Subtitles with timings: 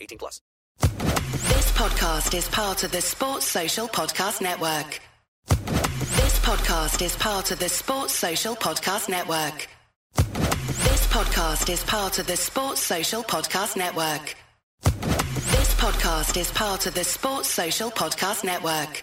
[0.00, 0.40] 18 plus.
[0.80, 5.00] This podcast is part of the Sports Social Podcast Network.
[5.48, 9.68] This podcast is part of the Sports Social Podcast Network.
[10.16, 14.34] This podcast is part of the Sports Social Podcast Network.
[14.82, 19.02] This podcast is part of the Sports Social Podcast Network.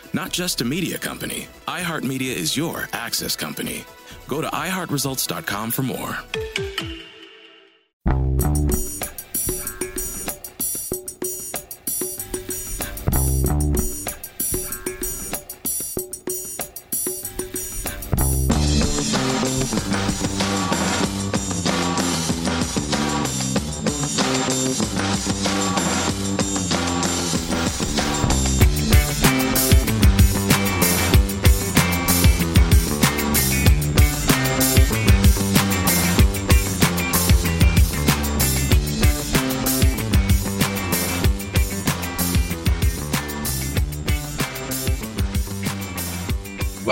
[0.13, 3.85] Not just a media company, iHeartMedia is your access company.
[4.27, 6.17] Go to iHeartResults.com for more.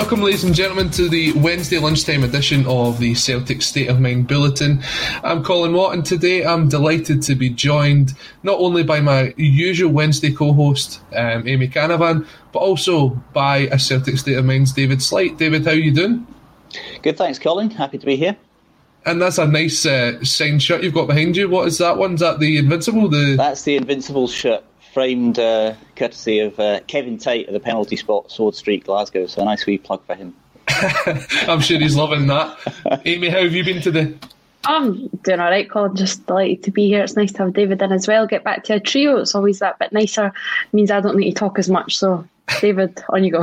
[0.09, 4.27] Welcome, ladies and gentlemen, to the Wednesday lunchtime edition of the Celtic State of Mind
[4.27, 4.81] Bulletin.
[5.23, 9.91] I'm Colin Watt, and today I'm delighted to be joined not only by my usual
[9.91, 15.37] Wednesday co-host, um, Amy Canavan, but also by a Celtic State of Mind's David Sleight.
[15.37, 16.25] David, how are you doing?
[17.03, 17.69] Good, thanks, Colin.
[17.69, 18.35] Happy to be here.
[19.05, 21.47] And that's a nice uh, signed shirt you've got behind you.
[21.49, 22.15] What is that one?
[22.15, 23.09] Is that the Invincible?
[23.09, 24.63] The That's the Invincible shirt,
[24.93, 29.25] framed uh, courtesy of uh, Kevin Tate at the penalty spot, Sword Street, Glasgow.
[29.27, 30.35] So a nice wee plug for him.
[31.47, 33.01] I'm sure he's loving that.
[33.05, 34.15] Amy, how have you been today?
[34.65, 35.95] I'm doing all right, Colin.
[35.95, 37.03] Just delighted to be here.
[37.03, 38.27] It's nice to have David in as well.
[38.27, 39.17] Get back to a trio.
[39.17, 40.33] It's always that bit nicer.
[40.73, 41.97] means I don't need to talk as much.
[41.97, 42.27] So,
[42.59, 43.41] David, on you go.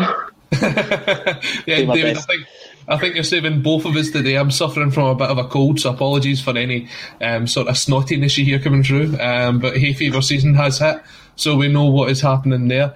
[0.52, 2.46] yeah, Do my David, I think
[2.88, 4.36] I think you're saving both of us today.
[4.36, 6.88] I'm suffering from a bit of a cold, so apologies for any
[7.20, 9.18] um, sort of snottiness you hear coming through.
[9.18, 11.02] Um, but hay fever season has hit,
[11.36, 12.94] so we know what is happening there.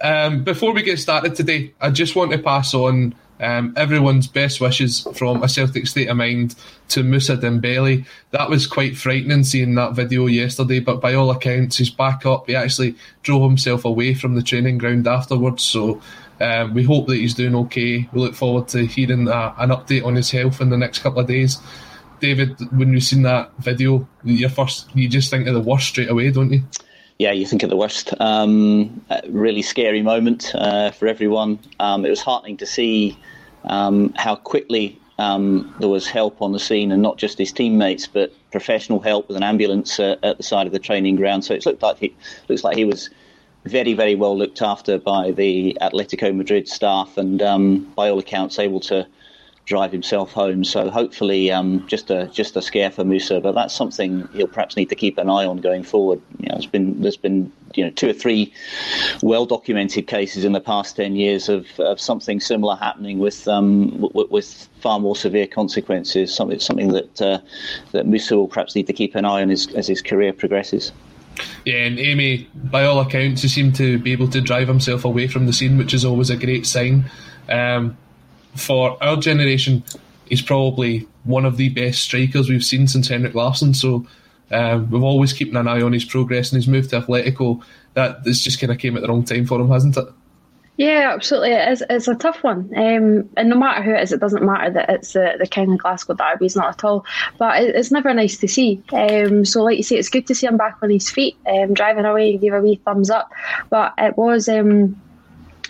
[0.00, 4.60] Um, before we get started today, I just want to pass on Um, everyone's best
[4.60, 6.56] wishes from a Celtic state of mind
[6.88, 8.04] to Moussa Dembele.
[8.32, 12.48] That was quite frightening seeing that video yesterday, but by all accounts, he's back up.
[12.48, 16.02] He actually drove himself away from the training ground afterwards, so
[16.38, 18.06] um, we hope that he's doing okay.
[18.12, 21.20] We look forward to hearing uh, an update on his health in the next couple
[21.20, 21.56] of days.
[22.20, 26.10] David, when you've seen that video, your first, you just think of the worst straight
[26.10, 26.62] away, don't you?
[27.20, 28.14] Yeah, you think of the worst.
[28.18, 31.58] Um, really scary moment uh, for everyone.
[31.78, 33.18] Um, it was heartening to see
[33.64, 38.06] um, how quickly um, there was help on the scene, and not just his teammates,
[38.06, 41.44] but professional help with an ambulance uh, at the side of the training ground.
[41.44, 42.16] So it looked like he
[42.48, 43.10] looks like he was
[43.66, 48.58] very, very well looked after by the Atletico Madrid staff, and um, by all accounts,
[48.58, 49.06] able to
[49.70, 50.64] drive himself home.
[50.64, 54.76] So hopefully, um, just a just a scare for Moussa, but that's something he'll perhaps
[54.76, 56.20] need to keep an eye on going forward.
[56.40, 58.52] You know, there's been there's been you know two or three
[59.22, 63.90] well documented cases in the past ten years of, of something similar happening with um,
[64.00, 66.34] w- with far more severe consequences.
[66.34, 67.38] Something something that uh,
[67.92, 70.90] that Moussa will perhaps need to keep an eye on as, as his career progresses.
[71.64, 75.28] Yeah, and Amy, by all accounts, he seemed to be able to drive himself away
[75.28, 77.08] from the scene, which is always a great sign.
[77.48, 77.96] Um,
[78.54, 79.82] for our generation,
[80.26, 83.74] he's probably one of the best strikers we've seen since Henrik Larsson.
[83.74, 84.06] So
[84.50, 87.62] um, we've always keeping an eye on his progress and his move to Atletico.
[87.94, 90.06] That this just kind of came at the wrong time for him, hasn't it?
[90.76, 91.52] Yeah, absolutely.
[91.52, 92.70] It is, it's a tough one.
[92.74, 95.74] Um, and no matter who it is, it doesn't matter that it's the, the King
[95.74, 96.46] of Glasgow derby.
[96.46, 97.04] It's not at all.
[97.36, 98.82] But it, it's never nice to see.
[98.90, 101.74] Um, so, like you say, it's good to see him back on his feet, um,
[101.74, 102.32] driving away.
[102.32, 103.30] He gave a wee thumbs up.
[103.68, 104.48] But it was.
[104.48, 104.98] Um,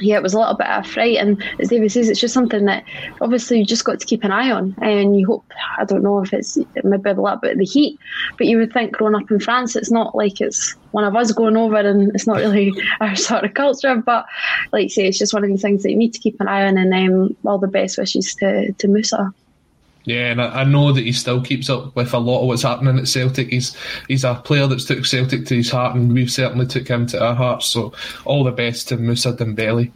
[0.01, 1.17] yeah, it was a little bit of a fright.
[1.19, 2.85] And as David says, it's just something that
[3.21, 4.75] obviously you just got to keep an eye on.
[4.81, 5.45] And you hope,
[5.79, 7.99] I don't know if it's maybe a little bit of the heat,
[8.39, 11.33] but you would think growing up in France, it's not like it's one of us
[11.33, 13.97] going over and it's not really our sort of culture.
[13.97, 14.27] But
[14.73, 16.67] like say, it's just one of the things that you need to keep an eye
[16.67, 16.79] on.
[16.79, 19.33] And um, all the best wishes to, to Moussa.
[20.05, 22.63] Yeah, and I, I, know that he still keeps up with a lot of what's
[22.63, 23.49] happening at Celtic.
[23.49, 23.77] He's
[24.09, 27.23] he's a player that's took Celtic to his heart, and we've certainly took him to
[27.23, 27.67] our hearts.
[27.67, 27.93] So
[28.25, 29.93] all the best to Moussa Dembele.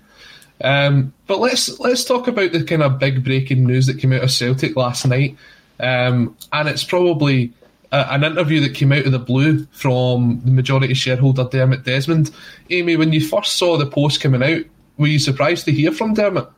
[0.62, 4.22] Um, but let's let's talk about the kind of big breaking news that came out
[4.22, 5.36] of Celtic last night,
[5.80, 7.52] um, and it's probably
[7.90, 12.30] a, an interview that came out of the blue from the majority shareholder Dermot Desmond.
[12.68, 14.64] Amy, when you first saw the post coming out,
[14.98, 16.48] were you surprised to hear from Dermot?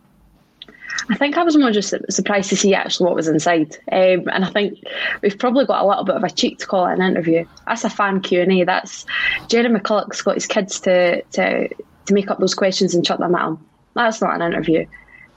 [1.11, 4.45] I think I was more just surprised to see actually what was inside, um, and
[4.45, 4.79] I think
[5.23, 7.45] we've probably got a little bit of a cheek to call it an interview.
[7.67, 8.65] That's a fan Q and A.
[8.65, 9.07] That's
[9.49, 13.35] Jerry McCulloch's got his kids to to to make up those questions and chuck them
[13.35, 13.67] at him.
[13.95, 14.87] That's not an interview.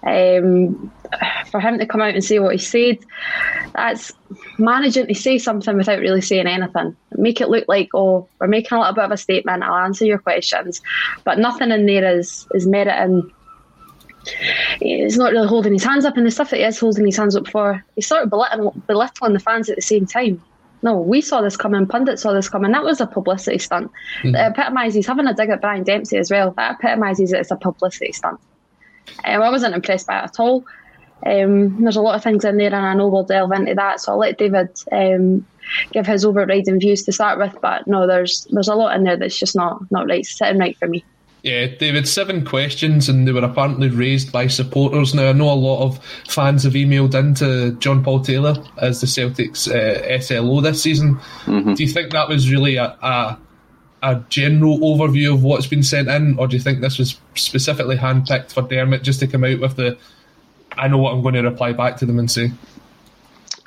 [0.01, 0.91] Um,
[1.51, 2.99] for him to come out and say what he said,
[3.73, 4.13] that's
[4.57, 6.95] managing to say something without really saying anything.
[7.15, 9.63] Make it look like, oh, we're making a little bit of a statement.
[9.63, 10.81] I'll answer your questions,
[11.25, 13.31] but nothing in there is is meriting
[14.79, 17.17] he's not really holding his hands up, and the stuff that he is holding his
[17.17, 20.41] hands up for, he's sort of belittling, belittling the fans at the same time.
[20.81, 22.71] No, we saw this coming, pundits saw this coming.
[22.71, 23.91] That was a publicity stunt.
[24.23, 24.35] Mm-hmm.
[24.35, 26.51] It epitomises having a dig at Brian Dempsey as well.
[26.51, 28.39] That epitomises it as a publicity stunt.
[29.25, 30.63] Um, I wasn't impressed by it at all.
[31.25, 33.99] Um, there's a lot of things in there, and I know we'll delve into that.
[33.99, 35.45] So I'll let David um,
[35.91, 37.59] give his overriding views to start with.
[37.61, 40.77] But no, there's there's a lot in there that's just not not right, sitting right
[40.77, 41.03] for me.
[41.41, 45.13] Yeah, David, seven questions, and they were apparently raised by supporters.
[45.15, 49.07] Now, I know a lot of fans have emailed into John Paul Taylor as the
[49.07, 51.15] Celtics uh, SLO this season.
[51.45, 51.75] Mm-hmm.
[51.75, 53.39] Do you think that was really a, a,
[54.03, 57.95] a general overview of what's been sent in, or do you think this was specifically
[57.95, 59.97] handpicked for Dermot just to come out with the
[60.77, 62.51] I know what I'm going to reply back to them and say?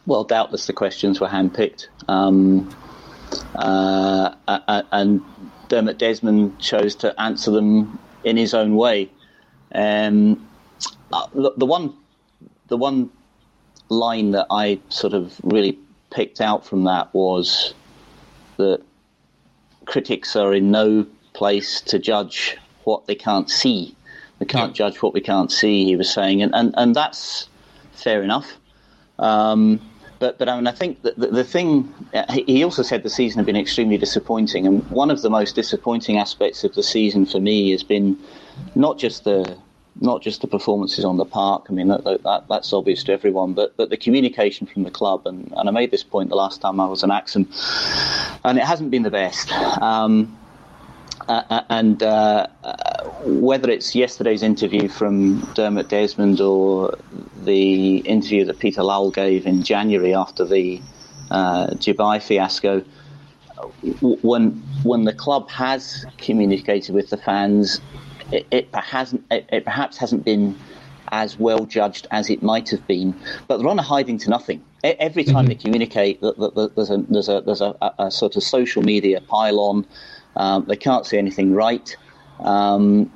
[0.07, 1.87] Well, doubtless the questions were handpicked.
[2.09, 2.75] Um,
[3.55, 5.23] uh, and
[5.73, 9.09] Dermot Desmond chose to answer them in his own way.
[9.75, 10.47] Um,
[11.11, 11.95] uh, the one,
[12.69, 13.09] the one
[13.89, 15.79] line that I sort of really
[16.11, 17.73] picked out from that was
[18.59, 18.83] that
[19.87, 23.97] critics are in no place to judge what they can't see.
[24.41, 24.89] They can't yeah.
[24.91, 25.87] judge what we can't see.
[25.87, 27.49] He was saying, and and, and that's
[27.93, 28.59] fair enough.
[29.19, 29.81] Um,
[30.23, 31.93] but but I mean, I think that the, the thing
[32.47, 36.17] he also said the season had been extremely disappointing, and one of the most disappointing
[36.17, 38.17] aspects of the season for me has been
[38.77, 39.59] not just the
[40.01, 41.67] not just the performances on the park.
[41.69, 45.27] I mean, that, that, that's obvious to everyone, but but the communication from the club.
[45.27, 47.45] And, and I made this point the last time I was in ACSOM,
[48.45, 49.51] and it hasn't been the best.
[49.83, 50.39] Um,
[51.29, 56.97] uh, uh, and uh, uh, whether it's yesterday's interview from Dermot Desmond or
[57.45, 60.81] the interview that Peter Lawwell gave in January after the
[61.31, 62.85] uh, Dubai fiasco,
[64.01, 64.51] when
[64.83, 67.81] when the club has communicated with the fans,
[68.33, 70.59] it, it, hasn't, it, it perhaps hasn't been
[71.13, 73.15] as well judged as it might have been.
[73.47, 74.63] But they're on a hiding to nothing.
[74.83, 75.49] Every time mm-hmm.
[75.49, 79.61] they communicate, there's a there's a there's a, a sort of social media pile
[80.37, 81.95] Um, they can't see anything right,
[82.41, 83.11] um,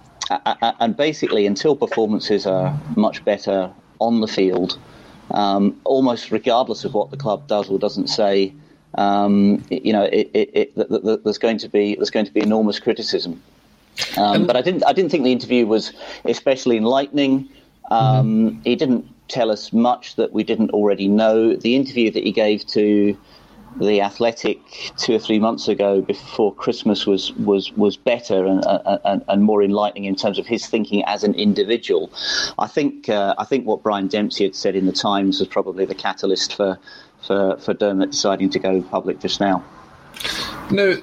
[0.81, 4.79] and basically, until performances are much better on the field,
[5.31, 8.53] um, almost regardless of what the club does or doesn't say,
[8.97, 12.79] um, you know, it, it, it, there's going to be there's going to be enormous
[12.79, 13.43] criticism.
[14.17, 15.93] Um, but I didn't I didn't think the interview was
[16.25, 17.49] especially enlightening.
[17.91, 18.61] Um, mm-hmm.
[18.63, 21.57] He didn't tell us much that we didn't already know.
[21.57, 23.17] The interview that he gave to
[23.79, 24.59] the Athletic
[24.97, 28.65] two or three months ago before Christmas was was was better and
[29.05, 32.11] and, and more enlightening in terms of his thinking as an individual.
[32.59, 35.85] I think uh, I think what Brian Dempsey had said in the Times was probably
[35.85, 36.79] the catalyst for
[37.27, 39.65] for, for Dermot deciding to go public just now.
[40.71, 40.95] Now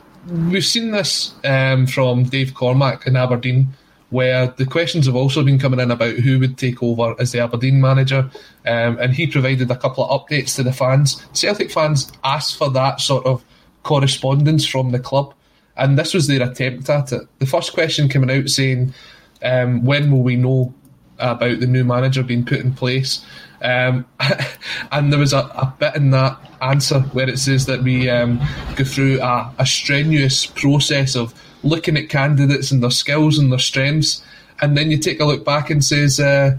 [0.49, 3.73] we've seen this um, from Dave Cormack in Aberdeen
[4.13, 7.39] where the questions have also been coming in about who would take over as the
[7.39, 8.29] Aberdeen manager,
[8.67, 11.25] um, and he provided a couple of updates to the fans.
[11.33, 13.43] Celtic fans asked for that sort of
[13.81, 15.33] correspondence from the club,
[15.77, 17.23] and this was their attempt at it.
[17.39, 18.93] The first question coming out saying,
[19.41, 20.75] um, "When will we know
[21.17, 23.25] about the new manager being put in place?"
[23.63, 24.05] Um,
[24.91, 28.39] and there was a, a, bit in that answer where it says that we um,
[28.75, 33.59] go through a, a strenuous process of looking at candidates and their skills and their
[33.59, 34.23] strengths,
[34.61, 36.57] and then you take a look back and says, uh,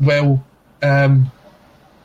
[0.00, 0.44] well,
[0.82, 1.30] um,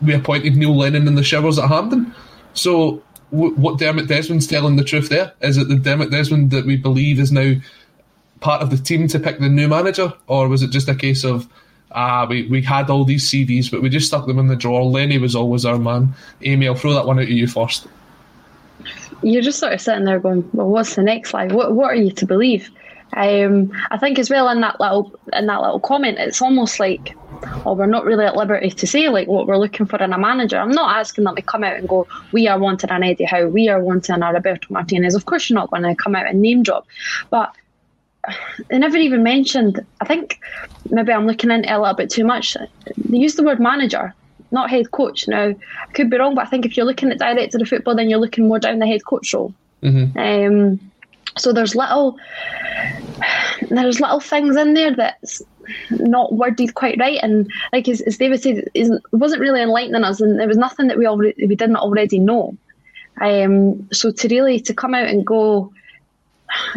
[0.02, 2.14] we appointed Neil Lennon in the showers at Hampden.
[2.54, 5.34] So w- what Dermot Desmond's telling the truth there?
[5.42, 7.54] Is it the Dermot Desmond that we believe is now
[8.40, 11.24] part of the team to pick the new manager, or was it just a case
[11.24, 11.48] of
[11.92, 14.84] ah, we, we had all these CVs, but we just stuck them in the drawer.
[14.84, 16.14] Lenny was always our man.
[16.42, 17.88] Amy, I'll throw that one out to you first
[19.24, 21.54] you're just sort of sitting there going, well, what's the next line?
[21.54, 22.70] What what are you to believe?
[23.16, 27.16] Um, I think as well in that little in that little comment, it's almost like,
[27.66, 30.18] oh, we're not really at liberty to say like what we're looking for in a
[30.18, 30.58] manager.
[30.58, 33.48] I'm not asking them to come out and go, we are wanting an Eddie Howe,
[33.48, 35.16] we are wanting a Roberto Martinez.
[35.16, 36.88] Of course, you're not going to come out and name drop,
[37.30, 37.54] but
[38.70, 39.86] they never even mentioned.
[40.02, 40.40] I think
[40.90, 42.58] maybe I'm looking into it a little bit too much.
[42.98, 44.14] They used the word manager
[44.54, 45.28] not head coach.
[45.28, 47.96] Now, I could be wrong, but I think if you're looking at director of football,
[47.96, 49.54] then you're looking more down the head coach role.
[49.82, 50.18] Mm-hmm.
[50.18, 50.92] Um,
[51.38, 52.18] so there's little
[53.70, 55.42] there's little things in there that's
[55.90, 60.22] not worded quite right, and like as, as David said, it wasn't really enlightening us,
[60.22, 62.56] and there was nothing that we already we didn't already know.
[63.22, 65.72] Um, so to really to come out and go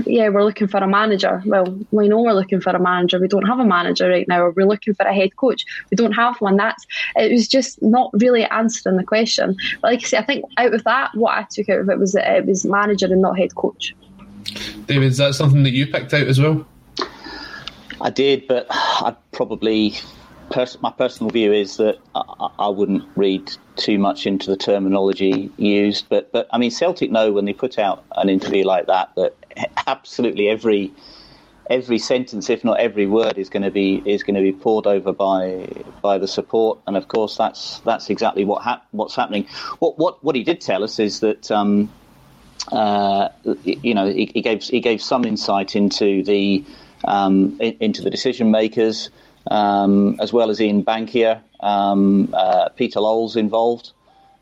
[0.04, 1.42] yeah, we're looking for a manager.
[1.44, 3.18] Well, we know we're looking for a manager.
[3.18, 5.64] We don't have a manager right now, or we're looking for a head coach.
[5.90, 6.56] We don't have one.
[6.56, 9.56] That's it was just not really answering the question.
[9.82, 11.98] But like I say, I think out of that, what I took out of it
[11.98, 13.94] was that it was manager and not head coach.
[14.86, 16.66] David, is that something that you picked out as well?
[18.00, 19.94] I did, but I'd probably
[20.50, 25.50] pers- my personal view is that I, I, wouldn't read too much into the terminology
[25.56, 26.08] used.
[26.08, 29.34] But but I mean, Celtic know when they put out an interview like that that
[29.86, 30.92] absolutely every
[31.68, 34.86] every sentence, if not every word, is going to be is going to be poured
[34.86, 35.68] over by
[36.02, 39.46] by the support, and of course that's that's exactly what hap- what's happening.
[39.78, 41.50] What what what he did tell us is that.
[41.50, 41.90] Um,
[42.72, 43.28] uh,
[43.62, 46.64] you know, he, he, gave he gave some insight into the
[47.04, 49.10] um, into the decision makers,
[49.50, 53.92] um, as well as Ian Bankier, um, uh, Peter Lawwell's involved.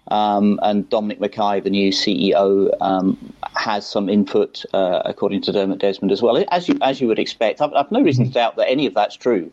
[0.08, 5.78] Um, and Dominic McKay, the new CEO, um, has some input, uh, according to Dermot
[5.78, 6.44] Desmond as well.
[6.50, 8.94] As you as you would expect, I've, I've, no reason to doubt that any of
[8.94, 9.50] that's true.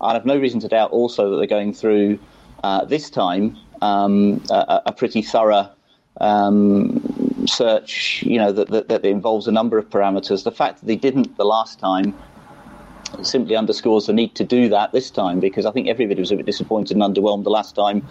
[0.00, 2.18] And I have no reason to doubt also that they're going through
[2.64, 5.70] uh, this time um, a, a, pretty thorough
[6.20, 8.24] um, search.
[8.24, 10.42] You know that, that, that involves a number of parameters.
[10.42, 12.14] The fact that they didn't the last time
[13.22, 16.36] simply underscores the need to do that this time because I think everybody was a
[16.36, 18.06] bit disappointed and underwhelmed the last time.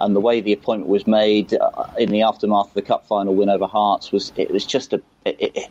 [0.00, 3.34] And the way the appointment was made uh, in the aftermath of the cup final
[3.34, 5.70] win over Hearts was it was just a it,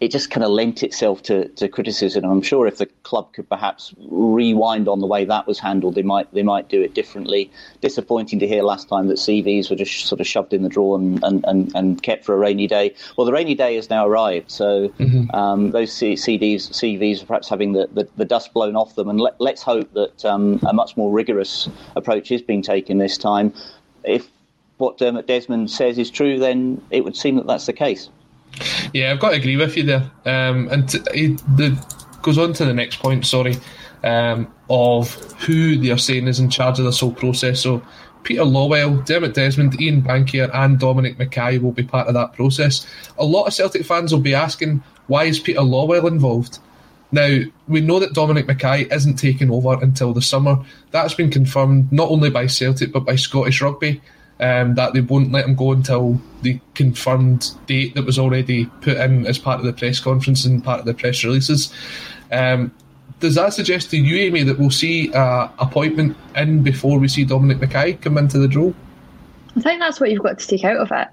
[0.00, 2.24] it, just kind of lent itself to, to criticism.
[2.24, 6.02] I'm sure if the club could perhaps rewind on the way that was handled, they
[6.02, 7.50] might they might do it differently.
[7.80, 10.96] Disappointing to hear last time that CVs were just sort of shoved in the drawer
[10.96, 12.94] and, and, and, and kept for a rainy day.
[13.16, 15.34] Well, the rainy day has now arrived, so mm-hmm.
[15.34, 19.20] um, those CDs, CVs are perhaps having the, the, the, dust blown off them, and
[19.20, 23.52] let, us hope that um, a much more rigorous approach is being taken this time.
[24.04, 24.28] If
[24.78, 28.10] what Dermot Desmond says is true, then it would seem that that's the case.
[28.92, 30.10] Yeah, I've got to agree with you there.
[30.24, 31.78] Um, and t- he the,
[32.22, 33.56] goes on to the next point, sorry,
[34.02, 37.60] um, of who they are saying is in charge of this whole process.
[37.60, 37.82] So
[38.22, 42.86] Peter Lawwell, Dermot Desmond, Ian Bankier, and Dominic McKay will be part of that process.
[43.18, 46.58] A lot of Celtic fans will be asking, why is Peter Lawwell involved?
[47.12, 50.64] Now, we know that Dominic McKay isn't taking over until the summer.
[50.90, 54.00] That's been confirmed not only by Celtic but by Scottish Rugby,
[54.40, 58.96] um, that they won't let him go until the confirmed date that was already put
[58.96, 61.72] in as part of the press conference and part of the press releases.
[62.32, 62.72] Um,
[63.20, 67.24] does that suggest to you, Amy, that we'll see an appointment in before we see
[67.24, 68.72] Dominic McKay come into the draw?
[69.56, 71.08] I think that's what you've got to take out of it.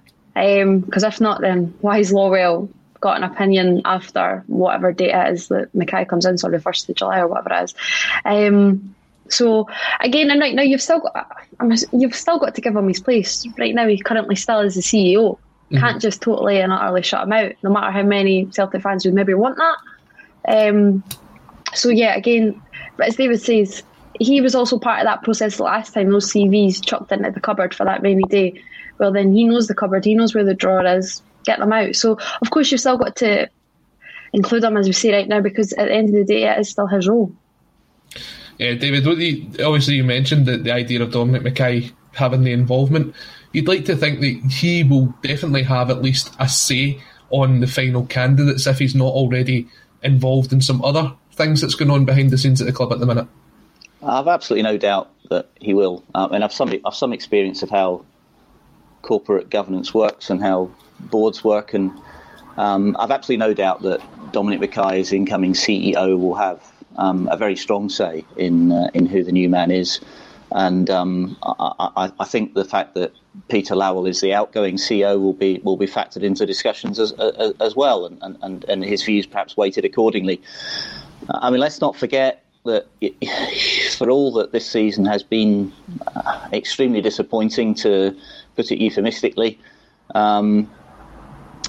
[0.86, 2.70] Because um, if not, then why is Lawwell
[3.02, 6.88] got an opinion after whatever date it is that McKay comes in, sort of first
[6.90, 7.76] of July or whatever it is.
[8.24, 8.96] Um,
[9.32, 9.68] so
[10.00, 11.32] again, and right now you've still got
[11.92, 13.46] you've still got to give him his place.
[13.58, 15.38] Right now, he currently still is the CEO.
[15.72, 15.78] Mm-hmm.
[15.78, 19.14] Can't just totally and utterly shut him out, no matter how many Celtic fans would
[19.14, 19.78] maybe want that.
[20.48, 21.04] Um,
[21.74, 22.62] so yeah, again,
[23.00, 23.84] as David says,
[24.20, 26.12] he was also part of that process last time.
[26.12, 28.62] Those CVs chucked into the cupboard for that rainy day.
[28.98, 30.06] Well, then he knows the cupboard.
[30.06, 31.22] He knows where the drawer is.
[31.46, 31.96] Get them out.
[31.96, 33.50] So of course you've still got to
[34.34, 36.60] include him as we say right now because at the end of the day, it
[36.60, 37.34] is still his role.
[38.62, 39.04] Yeah, David.
[39.06, 43.16] You, obviously, you mentioned that the idea of Dominic McKay having the involvement.
[43.54, 47.02] You'd like to think that he will definitely have at least a say
[47.32, 49.68] on the final candidates if he's not already
[50.04, 53.00] involved in some other things that's going on behind the scenes at the club at
[53.00, 53.28] the minute.
[54.04, 56.04] I've absolutely no doubt that he will.
[56.14, 58.06] Um, and I've some I've some experience of how
[59.02, 61.92] corporate governance works and how boards work, and
[62.58, 64.02] um, I've absolutely no doubt that
[64.32, 69.06] Dominic Mackay, as incoming CEO, will have um, a very strong say in uh, in
[69.06, 70.00] who the new man is.
[70.54, 73.14] And um, I, I, I, think the fact that
[73.48, 77.54] Peter Lawwell is the outgoing CEO will be will be factored into discussions as as,
[77.62, 80.42] as well, and, and, and his views perhaps weighted accordingly.
[81.30, 82.88] I mean, let's not forget that
[83.98, 85.72] for all that this season has been
[86.16, 88.16] uh, extremely disappointing, to
[88.56, 89.58] put it euphemistically,
[90.16, 90.70] um,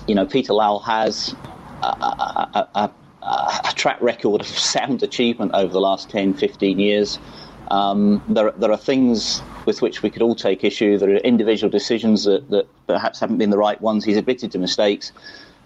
[0.06, 1.34] you know, Peter Lawwell has
[1.82, 2.90] a, a, a,
[3.22, 7.18] a, track record of sound achievement over the last 10, 15 years.
[7.70, 10.98] Um, there, there are things with which we could all take issue.
[10.98, 14.04] There are individual decisions that, that perhaps haven't been the right ones.
[14.04, 15.12] He's admitted to mistakes.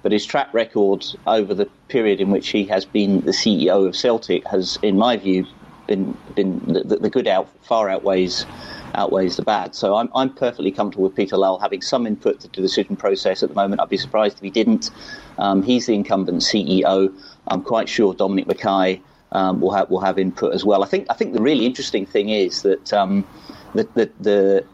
[0.03, 3.97] But his track record over the period in which he has been the CEO of
[3.97, 5.47] Celtic has, in my view,
[5.87, 8.47] been been the, the good out far outweighs
[8.95, 9.75] outweighs the bad.
[9.75, 13.43] So I'm I'm perfectly comfortable with Peter Lawwell having some input to the decision process
[13.43, 13.81] at the moment.
[13.81, 14.91] I'd be surprised if he didn't.
[15.39, 17.13] Um, he's the incumbent CEO.
[17.49, 19.01] I'm quite sure Dominic McKay
[19.33, 20.83] um, will have will have input as well.
[20.83, 23.27] I think I think the really interesting thing is that um,
[23.75, 24.67] the, the, the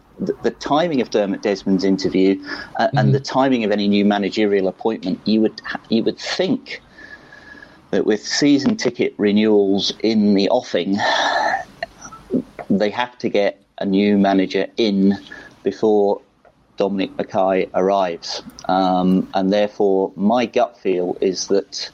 [0.42, 2.40] the, timing of Dermot Desmond's interview
[2.76, 2.98] uh, mm-hmm.
[2.98, 6.80] and the timing of any new managerial appointment, you would you would think
[7.90, 10.98] that with season ticket renewals in the offing,
[12.70, 15.18] they have to get a new manager in
[15.62, 16.20] before
[16.76, 21.90] Dominic Mackay arrives, um, and therefore my gut feel is that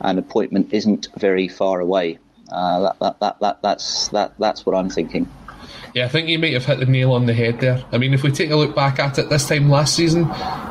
[0.00, 2.18] an appointment isn't very far away.
[2.50, 5.28] Uh, that, that, that, that, that's that, that's what I'm thinking.
[5.94, 7.82] Yeah, I think you might have hit the nail on the head there.
[7.90, 10.28] I mean, if we take a look back at it, this time last season,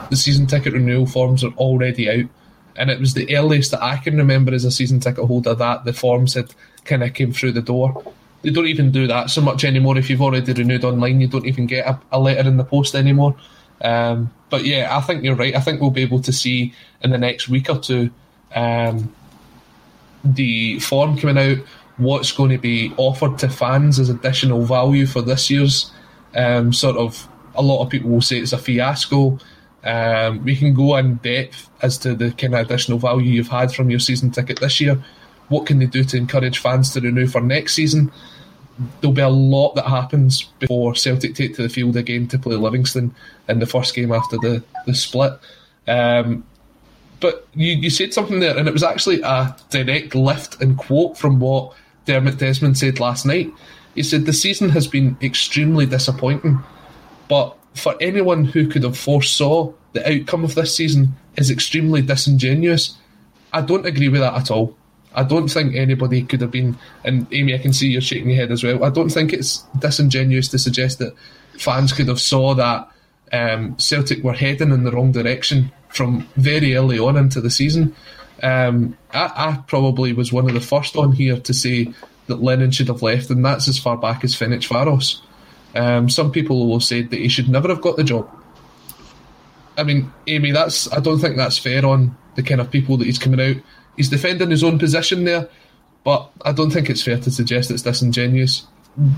[0.09, 2.29] the season ticket renewal forms are already out.
[2.77, 5.85] And it was the earliest that I can remember as a season ticket holder that
[5.85, 8.03] the forms had kind of came through the door.
[8.41, 9.97] They don't even do that so much anymore.
[9.97, 12.93] If you've already renewed online, you don't even get a, a letter in the post
[12.93, 13.35] anymore.
[13.81, 15.55] Um, but yeah, I think you're right.
[15.55, 18.11] I think we'll be able to see in the next week or two
[18.55, 19.13] um,
[20.23, 21.65] the form coming out
[21.97, 25.91] what's going to be offered to fans as additional value for this year's
[26.35, 27.27] um, sort of.
[27.57, 29.39] A lot of people will say it's a fiasco.
[29.85, 33.71] Um, we can go in depth as to the kind of additional value you've had
[33.73, 35.01] from your season ticket this year.
[35.47, 38.11] What can they do to encourage fans to renew for next season?
[38.99, 42.55] There'll be a lot that happens before Celtic take to the field again to play
[42.55, 43.15] Livingston
[43.47, 45.33] in the first game after the, the split.
[45.87, 46.43] Um,
[47.19, 51.17] but you, you said something there, and it was actually a direct lift and quote
[51.17, 51.73] from what
[52.05, 53.51] Dermot Desmond said last night.
[53.95, 56.59] He said the season has been extremely disappointing,
[57.29, 62.97] but for anyone who could have foresaw the outcome of this season is extremely disingenuous.
[63.53, 64.75] I don't agree with that at all.
[65.13, 68.37] I don't think anybody could have been, and Amy, I can see you're shaking your
[68.37, 68.83] head as well.
[68.83, 71.15] I don't think it's disingenuous to suggest that
[71.57, 72.89] fans could have saw that
[73.31, 77.95] um, Celtic were heading in the wrong direction from very early on into the season.
[78.43, 81.93] Um, I, I, probably was one of the first on here to say
[82.27, 85.21] that Lennon should have left, and that's as far back as Ferencváros.
[85.73, 88.29] Um, some people will say that he should never have got the job.
[89.77, 93.05] I mean, Amy, that's I don't think that's fair on the kind of people that
[93.05, 93.61] he's coming out.
[93.95, 95.49] He's defending his own position there,
[96.03, 98.67] but I don't think it's fair to suggest it's disingenuous.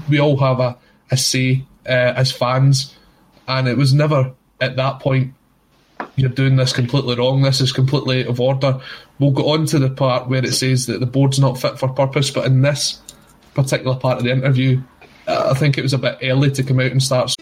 [0.10, 0.78] We all have a,
[1.12, 2.96] a say uh, as fans,
[3.48, 5.34] and it was never at that point
[6.16, 7.42] you're doing this completely wrong.
[7.42, 8.80] This is completely out of order.
[9.20, 11.90] We'll go on to the part where it says that the board's not fit for
[11.90, 13.02] purpose, but in this
[13.54, 14.82] particular part of the interview,
[15.28, 17.36] uh, I think it was a bit early to come out and start.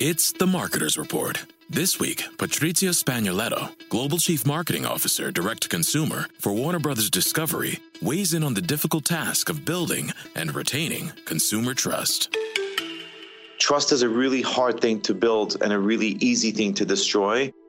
[0.00, 1.44] It's the Marketer's Report.
[1.70, 7.78] This week, Patrizia Spagnoletto, Global Chief Marketing Officer, Direct to Consumer for Warner Brothers Discovery,
[8.00, 12.34] weighs in on the difficult task of building and retaining consumer trust.
[13.58, 17.52] Trust is a really hard thing to build and a really easy thing to destroy.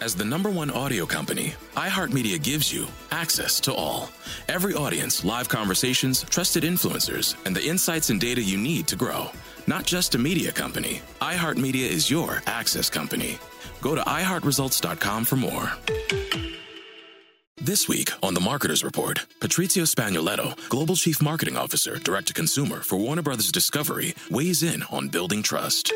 [0.00, 4.10] As the number one audio company, iHeartMedia gives you access to all.
[4.48, 9.30] Every audience, live conversations, trusted influencers, and the insights and data you need to grow.
[9.66, 13.38] Not just a media company, iHeartMedia is your access company.
[13.80, 15.72] Go to iHeartResults.com for more.
[17.60, 22.82] This week on the Marketer's Report, Patrizio Spagnoletto, Global Chief Marketing Officer, Direct to Consumer
[22.82, 25.92] for Warner Brothers Discovery, weighs in on building trust.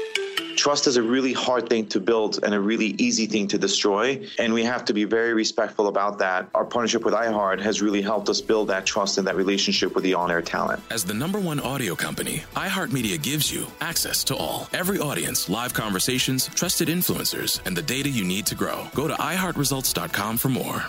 [0.57, 4.27] Trust is a really hard thing to build and a really easy thing to destroy.
[4.39, 6.49] And we have to be very respectful about that.
[6.55, 10.05] Our partnership with iHeart has really helped us build that trust and that relationship with
[10.05, 10.83] the on air talent.
[10.91, 14.69] As the number one audio company, iHeartMedia gives you access to all.
[14.73, 18.87] Every audience, live conversations, trusted influencers, and the data you need to grow.
[18.95, 20.85] Go to iHeartResults.com for more.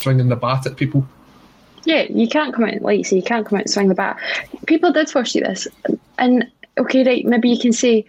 [0.00, 1.06] Swinging the bat at people.
[1.84, 3.94] Yeah, you can't come out like you say, you can't come out and swing the
[3.94, 4.16] bat.
[4.66, 5.66] People did foresee this,
[6.16, 6.48] and
[6.78, 8.04] okay, right, maybe you can say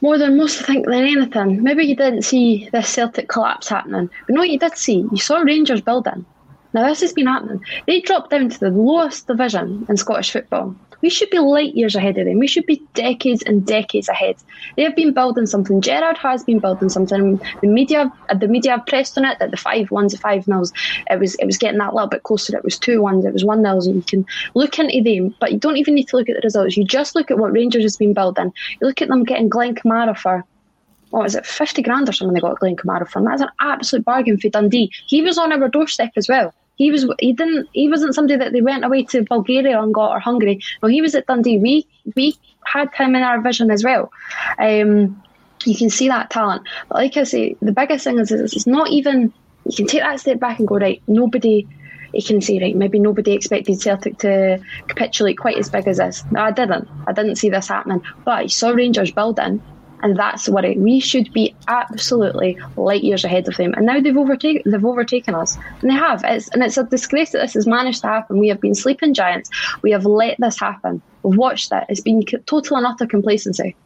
[0.00, 1.62] more than most think than anything.
[1.62, 5.06] Maybe you didn't see this Celtic collapse happening, but no, you did see.
[5.10, 6.24] You saw Rangers building.
[6.72, 7.64] Now this has been happening.
[7.86, 10.74] They dropped down to the lowest division in Scottish football.
[11.02, 12.38] We should be light years ahead of them.
[12.38, 14.36] We should be decades and decades ahead.
[14.76, 15.80] They have been building something.
[15.80, 17.40] Gerrard has been building something.
[17.60, 20.46] The media, uh, the media have pressed on it that the five ones, the five
[20.46, 20.72] nils,
[21.10, 22.56] it was it was getting that little bit closer.
[22.56, 25.34] It was two ones, it was one nils, and you can look into them.
[25.40, 26.76] But you don't even need to look at the results.
[26.76, 28.52] You just look at what Rangers has been building.
[28.80, 30.44] You look at them getting Glenn Kamara for
[31.10, 33.24] what was it, 50 grand or something they got Glenn Kamara from.
[33.24, 34.92] That's an absolute bargain for Dundee.
[35.06, 36.54] He was on our doorstep as well.
[36.80, 40.12] He was he didn't he wasn't somebody that they went away to Bulgaria and got
[40.12, 40.62] or Hungary.
[40.82, 41.58] No, he was at Dundee.
[41.58, 44.10] We we had him in our vision as well.
[44.58, 45.22] Um,
[45.66, 46.62] you can see that talent.
[46.88, 49.30] But like I say, the biggest thing is, is it's not even
[49.66, 51.68] you can take that step back and go, right, nobody
[52.14, 56.24] you can say, right, maybe nobody expected Celtic to capitulate quite as big as this.
[56.30, 56.88] No, I didn't.
[57.06, 58.02] I didn't see this happening.
[58.24, 59.62] But I saw Rangers building
[60.02, 60.78] and that's what it.
[60.78, 65.34] We should be absolutely light years ahead of them, and now they've overtaken they've overtaken
[65.34, 66.22] us, and they have.
[66.24, 68.38] It's, and it's a disgrace that this has managed to happen.
[68.38, 69.50] We have been sleeping giants.
[69.82, 71.02] We have let this happen.
[71.22, 71.84] We've watched it.
[71.88, 73.76] It's been total and utter complacency.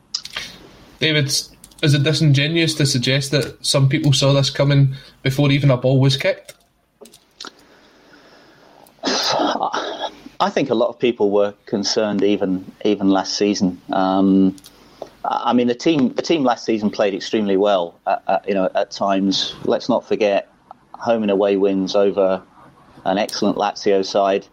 [1.01, 5.77] David, is it disingenuous to suggest that some people saw this coming before even a
[5.77, 6.55] ball was kicked?
[10.41, 13.81] I think a lot of people were concerned even even last season.
[13.93, 14.57] Um,
[15.25, 17.99] I mean, the team the team last season played extremely well.
[18.07, 20.51] At, at, you know, at times, let's not forget
[20.93, 22.43] home and away wins over
[23.05, 24.47] an excellent Lazio side,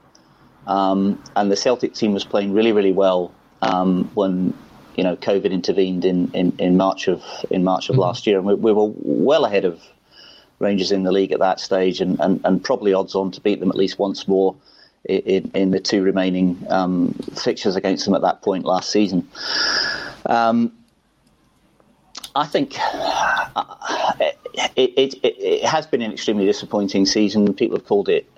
[0.68, 4.54] um, and the Celtic team was playing really, really well um, when
[4.96, 8.02] you know COVID intervened in, in, in March of in March of mm-hmm.
[8.02, 9.82] last year, and we, we, were well ahead of
[10.60, 13.60] Rangers in the league at that stage, and, and, and probably odds on to beat
[13.60, 14.56] them at least once more.
[15.06, 19.28] In, in the two remaining um, fixtures against them at that point last season.
[20.26, 20.74] Um,
[22.36, 24.38] I think uh, it,
[24.76, 27.54] it, it, it, has been an extremely disappointing season.
[27.54, 28.30] People have called it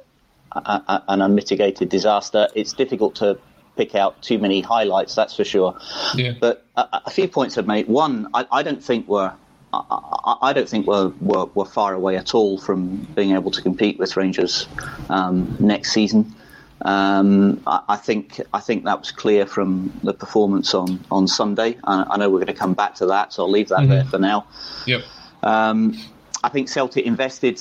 [0.55, 2.47] an unmitigated disaster.
[2.55, 3.37] It's difficult to
[3.75, 5.77] pick out too many highlights, that's for sure.
[6.15, 6.33] Yeah.
[6.39, 7.87] But a, a, few points I've made.
[7.87, 9.33] One, I, I don't think we're
[9.73, 13.61] I, I don't think we're, we're, we're, far away at all from being able to
[13.61, 14.67] compete with Rangers
[15.09, 16.35] um, next season.
[16.83, 21.77] Um, I, I, think I think that was clear from the performance on on Sunday.
[21.83, 23.89] I, I know we're going to come back to that, so I'll leave that mm-hmm.
[23.89, 24.47] there for now.
[24.85, 25.03] Yep.
[25.43, 25.97] Um,
[26.43, 27.59] I think Celtic invested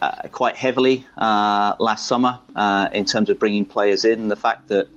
[0.00, 4.28] uh, quite heavily uh, last summer uh, in terms of bringing players in.
[4.28, 4.88] The fact that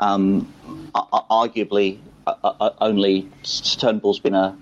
[0.00, 0.52] um,
[0.94, 3.28] arguably uh, uh, only
[3.78, 4.56] Turnbull's been a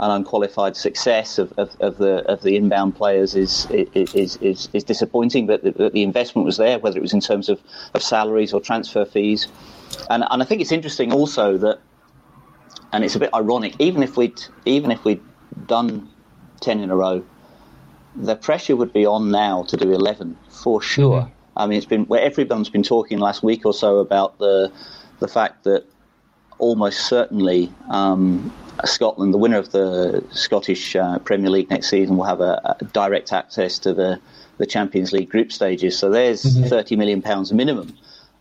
[0.00, 4.82] an unqualified success of, of, of, the of the inbound players is is is, is
[4.82, 5.46] disappointing.
[5.46, 7.60] But the, the, investment was there, whether it was in terms of,
[7.92, 9.48] of salaries or transfer fees,
[10.08, 11.80] and and I think it's interesting also that,
[12.92, 13.74] and it's a bit ironic.
[13.78, 15.22] Even if we'd even if we'd
[15.66, 16.08] done
[16.60, 17.22] ten in a row,
[18.16, 21.22] the pressure would be on now to do eleven for sure.
[21.22, 21.58] Mm-hmm.
[21.58, 24.72] I mean, it's been where everyone's been talking last week or so about the
[25.18, 25.84] the fact that
[26.58, 28.50] almost certainly um,
[28.84, 32.84] Scotland, the winner of the Scottish uh, Premier League next season, will have a, a,
[32.86, 34.20] direct access to the,
[34.58, 35.98] the Champions League group stages.
[35.98, 36.68] So there's mm-hmm.
[36.68, 37.96] 30 million pounds minimum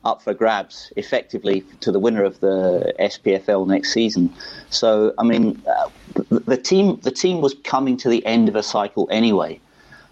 [0.06, 4.34] up for grabs, effectively to the winner of the SPFL next season.
[4.70, 5.90] So I mean, uh,
[6.30, 9.60] the, the team the team was coming to the end of a cycle anyway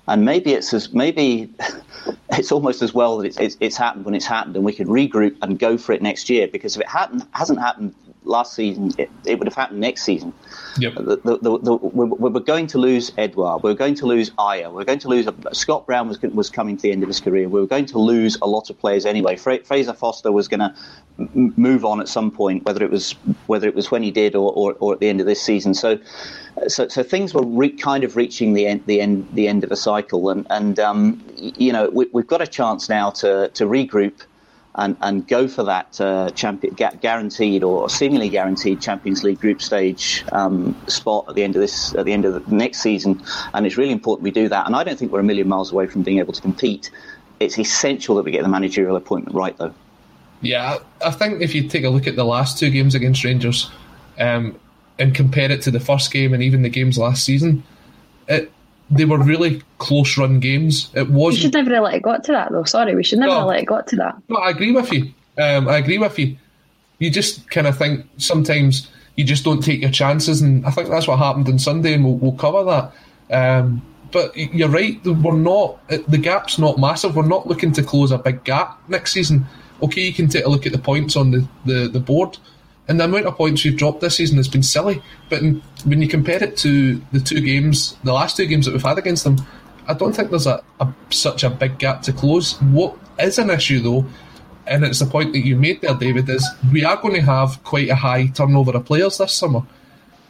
[0.08, 1.50] and maybe it's as maybe
[2.32, 4.88] it's almost as well that it's, it's, it's, happened when it's happened, and we could
[4.88, 6.48] regroup and go for it next year.
[6.48, 7.94] Because if it hadn't hasn't happened
[8.28, 10.34] last season, it, it would have happened next season.
[10.78, 10.96] Yep.
[10.96, 13.63] The, the, the, we're, we're, going to lose Edouard.
[13.63, 14.72] We're going to lose Ajer.
[14.72, 17.50] We're going to lose Scott Brown was was coming to the end of his career.
[17.50, 19.36] We were going to lose a lot of players anyway.
[19.36, 20.76] Fra- Fraser Forster was going to
[21.20, 23.12] m- move on at some point, whether it was
[23.48, 25.74] whether it was when he did or, or, or at the end of this season.
[25.74, 26.00] So
[26.68, 29.72] so, so things were re- kind of reaching the end, the end, the end of
[29.72, 33.66] a cycle, and and um, you know we, have got a chance now to to
[33.66, 34.22] regroup
[34.78, 40.24] and and go for that uh, champion guaranteed or seemingly guaranteed Champions League group stage
[40.32, 43.22] um, spot at the end of this at the end of the next season,
[43.54, 44.66] and it's really important we do that.
[44.66, 46.92] And I don't think we're a million miles away from being able to compete.
[47.40, 49.74] It's essential that we get the managerial appointment right, though.
[50.42, 53.72] Yeah, I think if you take a look at the last two games against Rangers,
[54.20, 54.60] um,
[55.00, 57.63] and compare it to the first game and even the games last season,
[58.28, 58.52] it
[58.89, 60.89] they were really close run games.
[60.93, 61.36] It was.
[61.36, 62.63] We should never have let it got to that, though.
[62.63, 64.15] Sorry, we should never no, have let it got to that.
[64.30, 65.13] No, I agree with you.
[65.38, 66.38] Um, I agree with you.
[67.00, 70.89] You just kind of think sometimes you just don't take your chances, and I think
[70.89, 72.93] that's what happened on Sunday, and we'll, we'll cover that.
[73.30, 75.04] Um, but you're right.
[75.06, 75.86] We're not.
[75.89, 77.15] The gap's not massive.
[77.15, 79.45] We're not looking to close a big gap next season.
[79.84, 82.38] Okay, you can take a look at the points on the, the, the board
[82.88, 85.02] and the amount of points we've dropped this season has been silly.
[85.30, 88.73] But in, when you compare it to the two games, the last two games that
[88.73, 89.38] we've had against them,
[89.88, 92.62] I don't think there's a, a such a big gap to close.
[92.62, 94.06] What is an issue though,
[94.65, 97.63] and it's the point that you made there, David, is we are going to have
[97.63, 99.62] quite a high turnover of players this summer.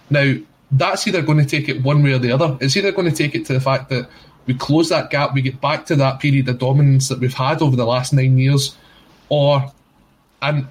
[0.09, 0.35] Now,
[0.71, 2.57] that's either going to take it one way or the other.
[2.59, 4.09] It's either going to take it to the fact that
[4.45, 7.61] we close that gap, we get back to that period of dominance that we've had
[7.61, 8.77] over the last nine years,
[9.29, 9.71] or
[10.41, 10.67] and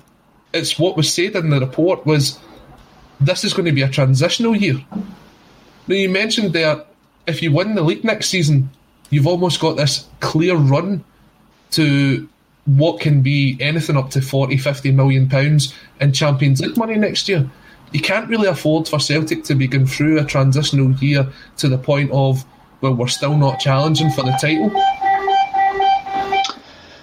[0.57, 2.39] it's what was said in the report was
[3.21, 4.81] this is going to be a transitional year.
[5.89, 6.85] Now you mentioned there,
[7.27, 8.71] if you win the league next season,
[9.11, 11.05] you've almost got this clear run
[11.73, 12.29] to
[12.67, 17.29] what can be anything up to 40, 50 million pounds in Champions League money next
[17.29, 17.49] year.
[17.93, 21.79] You can't really afford for Celtic to be going through a transitional year to the
[21.79, 22.45] point of,
[22.81, 24.73] well, we're still not challenging for the title.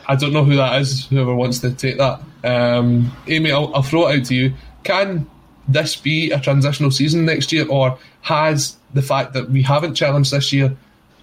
[0.05, 2.21] I don't know who that is, whoever wants to take that.
[2.43, 4.53] Um, Amy, I'll, I'll throw it out to you.
[4.83, 5.29] Can
[5.67, 10.31] this be a transitional season next year, or has the fact that we haven't challenged
[10.31, 10.75] this year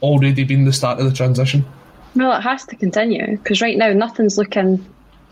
[0.02, 1.64] already been the start of the transition?
[2.16, 4.84] Well, it has to continue because right now nothing's looking.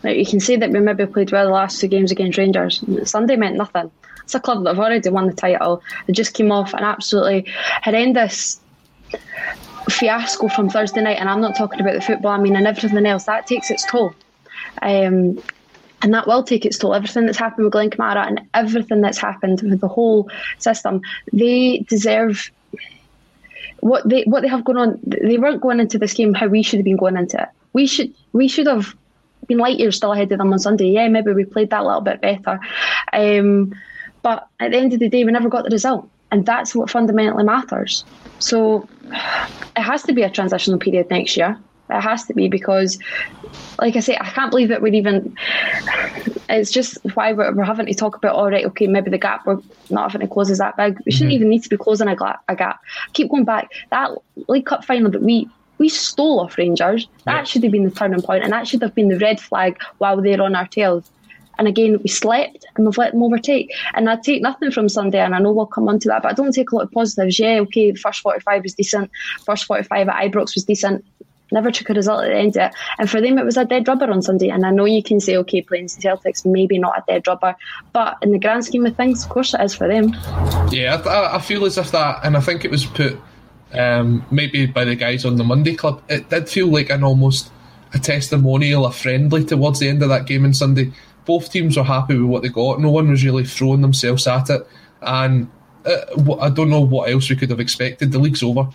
[0.03, 2.83] Like you can see that we maybe played well the last two games against Rangers.
[3.03, 3.91] Sunday meant nothing.
[4.23, 5.81] It's a club that have already won the title.
[6.05, 7.51] They just came off an absolutely
[7.83, 8.61] horrendous
[9.89, 12.31] fiasco from Thursday night, and I'm not talking about the football.
[12.31, 14.13] I mean, and everything else that takes its toll.
[14.81, 15.41] Um,
[16.01, 16.93] and that will take its toll.
[16.93, 21.01] Everything that's happened with Glenn Kamara and everything that's happened with the whole system,
[21.33, 22.51] they deserve
[23.81, 24.99] what they what they have going on.
[25.03, 27.49] They weren't going into this game how we should have been going into it.
[27.73, 28.95] We should we should have
[29.47, 30.89] been light years still ahead of them on Sunday.
[30.89, 32.59] Yeah, maybe we played that a little bit better,
[33.13, 33.73] um,
[34.21, 36.89] but at the end of the day, we never got the result, and that's what
[36.89, 38.05] fundamentally matters.
[38.39, 41.57] So it has to be a transitional period next year.
[41.89, 42.99] It has to be because,
[43.79, 45.35] like I say, I can't believe that we're even.
[46.49, 48.35] It's just why we're, we're having to talk about.
[48.35, 50.99] All right, okay, maybe the gap we're not having to close is that big.
[51.05, 51.35] We shouldn't mm-hmm.
[51.35, 52.81] even need to be closing a, gla- a gap.
[53.13, 53.71] keep going back.
[53.91, 54.11] That
[54.47, 55.49] League Cup final that we
[55.79, 57.07] we stole off Rangers.
[57.25, 57.43] That yeah.
[57.45, 60.21] should have been the turning point, and that should have been the red flag while
[60.21, 61.09] they're on our tails.
[61.59, 63.73] And again, we slept and we've let them overtake.
[63.93, 66.31] And I take nothing from Sunday, and I know we'll come on to that, but
[66.31, 67.37] I don't take a lot of positives.
[67.37, 69.11] Yeah, okay, the first 45 was decent.
[69.45, 71.05] First 45 at Ibrox was decent.
[71.51, 72.75] Never took a result at the end of it.
[72.97, 74.49] And for them, it was a dead rubber on Sunday.
[74.49, 77.55] And I know you can say, okay, playing Celtics, maybe not a dead rubber.
[77.93, 80.15] But in the grand scheme of things, of course it is for them.
[80.71, 83.19] Yeah, I, I feel as if that, and I think it was put
[83.73, 87.51] um, maybe by the guys on the Monday Club, it did feel like an almost
[87.93, 90.91] a testimonial, a friendly towards the end of that game on Sunday
[91.29, 92.81] both teams were happy with what they got.
[92.81, 94.67] No one was really throwing themselves at it,
[95.03, 95.47] and
[95.85, 98.11] uh, I don't know what else we could have expected.
[98.11, 98.67] The league's over,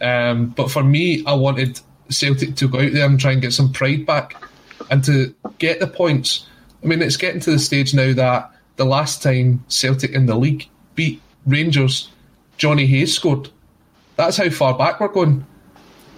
[0.00, 1.78] um, but for me, I wanted
[2.12, 4.42] Celtic to go out there and try and get some pride back,
[4.90, 6.46] and to get the points.
[6.82, 10.34] I mean, it's getting to the stage now that the last time Celtic in the
[10.34, 12.10] league beat Rangers,
[12.56, 13.48] Jonny Hayes scored.
[14.16, 15.46] That's how far back we're going.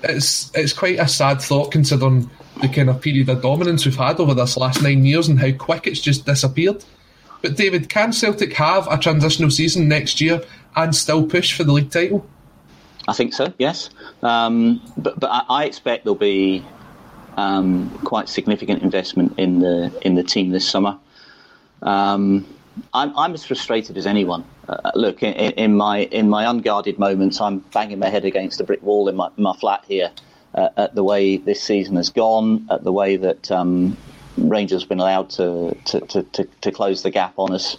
[0.03, 2.31] It's it's quite a sad thought considering
[2.61, 5.53] the kind of period of dominance we've had over this last nine years and how
[5.53, 6.85] quick it's just disappeared.
[7.43, 10.43] But David, can Celtic have a transitional season next year
[10.77, 12.27] and still push for the league title?
[13.07, 13.53] I think so.
[13.59, 13.91] Yes,
[14.23, 16.65] um, but but I, I, expect there'll be
[17.37, 20.99] um, quite significant investment in the in the team this summer.
[21.83, 22.47] Um,
[22.93, 24.45] I'm, I'm as frustrated as anyone.
[24.69, 28.65] Uh, look, in, in, my in my unguarded moments, I'm banging my head against a
[28.65, 30.11] brick wall in my, my flat here
[30.55, 33.97] uh, at the way this season has gone, at the way that um,
[34.37, 37.77] Rangers have been allowed to to, to, to, to close the gap on us.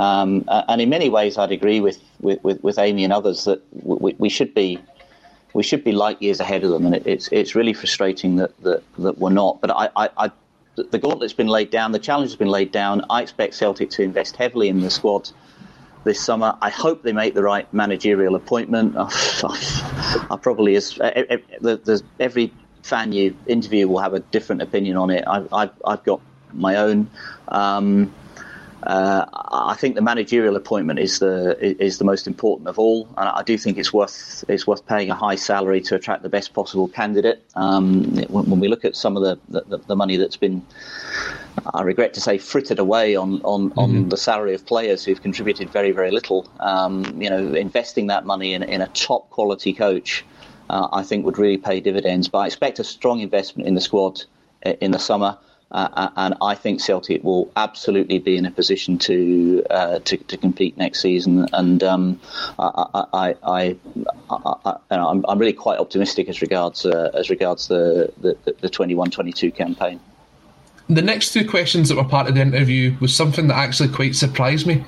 [0.00, 4.14] Um, and in many ways, I'd agree with, with, with, Amy and others that we,
[4.16, 4.78] we, should be
[5.52, 8.58] we should be light years ahead of them, and it, it's it's really frustrating that,
[8.62, 9.60] that, that we're not.
[9.60, 10.30] But I, I, I
[10.76, 13.04] the gauntlet's been laid down, the challenge has been laid down.
[13.10, 15.28] I expect Celtic to invest heavily in the squad
[16.04, 16.56] this summer.
[16.62, 18.94] I hope they make the right managerial appointment.
[18.98, 20.98] I probably is.
[22.18, 25.24] Every fan you interview will have a different opinion on it.
[25.26, 26.22] I've I've, I've got
[26.54, 27.10] my own.
[27.48, 28.14] Um,
[28.82, 33.28] uh, I think the managerial appointment is the is the most important of all, and
[33.28, 36.54] I do think it's worth it's worth paying a high salary to attract the best
[36.54, 37.44] possible candidate.
[37.56, 40.64] Um, when, when, we look at some of the, the, the, money that's been,
[41.74, 43.78] I regret to say, frittered away on on, mm-hmm.
[43.78, 46.50] on the salary of players who've contributed very very little.
[46.60, 50.24] Um, you know, investing that money in, in a top quality coach,
[50.70, 52.28] uh, I think would really pay dividends.
[52.28, 54.22] But I expect a strong investment in the squad
[54.64, 55.36] uh, in the summer.
[55.72, 60.36] Uh, and I think Celtic will absolutely be in a position to uh, to, to,
[60.36, 61.46] compete next season.
[61.52, 62.20] And um,
[62.58, 63.76] I, I,
[64.90, 70.00] am really quite optimistic as regards uh, as regards the the, the 21-22 campaign.
[70.88, 74.16] The next two questions that were part of the interview was something that actually quite
[74.16, 74.84] surprised me.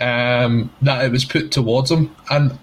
[0.00, 2.58] Um, that it was put towards him, and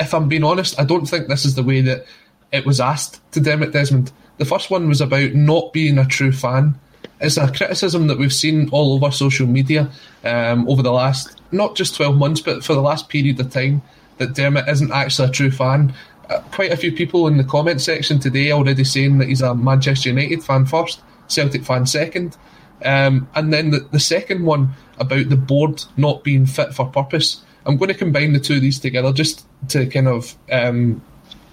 [0.00, 2.04] if I'm being honest, I don't think this is the way that
[2.50, 4.10] it was asked to Dermot Desmond.
[4.38, 6.80] The first one was about not being a true fan
[7.22, 9.88] it's a criticism that we've seen all over social media
[10.24, 13.80] um, over the last not just 12 months, but for the last period of time
[14.18, 15.94] that Dermot isn't actually a true fan.
[16.28, 19.54] Uh, quite a few people in the comment section today already saying that he's a
[19.54, 22.36] Manchester United fan first, Celtic fan second.
[22.84, 27.42] Um, and then the, the second one about the board not being fit for purpose.
[27.64, 31.00] I'm going to combine the two of these together just to kind of um,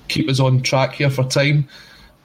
[0.08, 1.68] keep us on track here for time.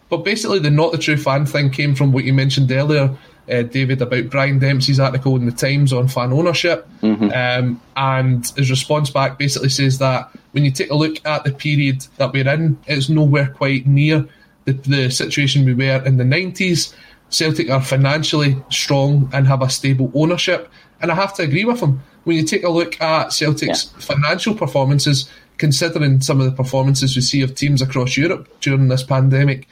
[0.09, 3.15] But basically, the not the true fan thing came from what you mentioned earlier
[3.51, 6.89] uh, David, about Brian Dempsey's article in the Times on fan ownership.
[7.03, 7.31] Mm-hmm.
[7.33, 11.53] Um, and his response back basically says that when you take a look at the
[11.53, 14.27] period that we're in, it's nowhere quite near
[14.65, 16.95] the, the situation we were in the 90s.
[17.31, 20.71] Celtic are financially strong and have a stable ownership.
[21.01, 22.03] And I have to agree with him.
[22.25, 24.01] When you take a look at Celtic's yeah.
[24.01, 25.29] financial performances,
[25.59, 29.69] considering some of the performances we see of teams across Europe during this pandemic,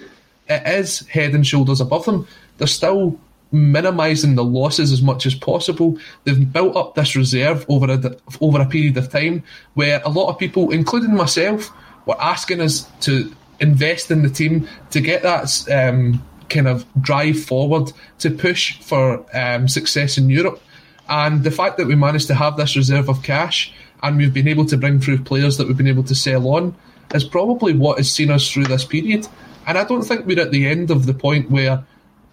[0.48, 2.26] it is head and shoulders above them.
[2.58, 3.18] They're still
[3.52, 5.98] minimising the losses as much as possible.
[6.24, 10.28] They've built up this reserve over a, over a period of time where a lot
[10.28, 11.70] of people, including myself,
[12.06, 17.42] were asking us to invest in the team to get that um, kind of drive
[17.42, 20.60] forward to push for um, success in Europe.
[21.08, 24.48] And the fact that we managed to have this reserve of cash and we've been
[24.48, 26.74] able to bring through players that we've been able to sell on
[27.14, 29.28] is probably what has seen us through this period.
[29.66, 31.84] And I don't think we're at the end of the point where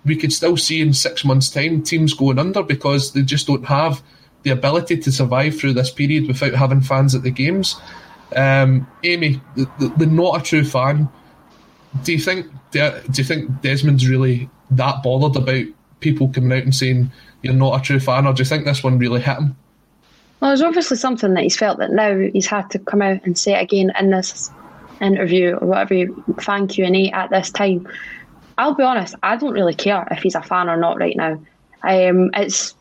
[0.06, 3.66] we could still see in six months' time teams going under because they just don't
[3.66, 4.02] have
[4.44, 7.80] the ability to survive through this period without having fans at the games.
[8.36, 11.10] Um, Amy, the, the, not a true fan.
[12.04, 15.66] Do you think do you think Desmond's really that bothered about
[16.00, 18.84] people coming out and saying you're not a true fan, or do you think this
[18.84, 19.56] one really hit him?
[20.40, 23.38] Well, there's obviously something that he's felt that now he's had to come out and
[23.38, 24.52] say it again in this
[25.02, 26.06] interview or whatever
[26.40, 27.88] fan Q and A at this time
[28.60, 31.42] I'll be honest, I don't really care if he's a fan or not right now.
[31.82, 32.76] Um, it's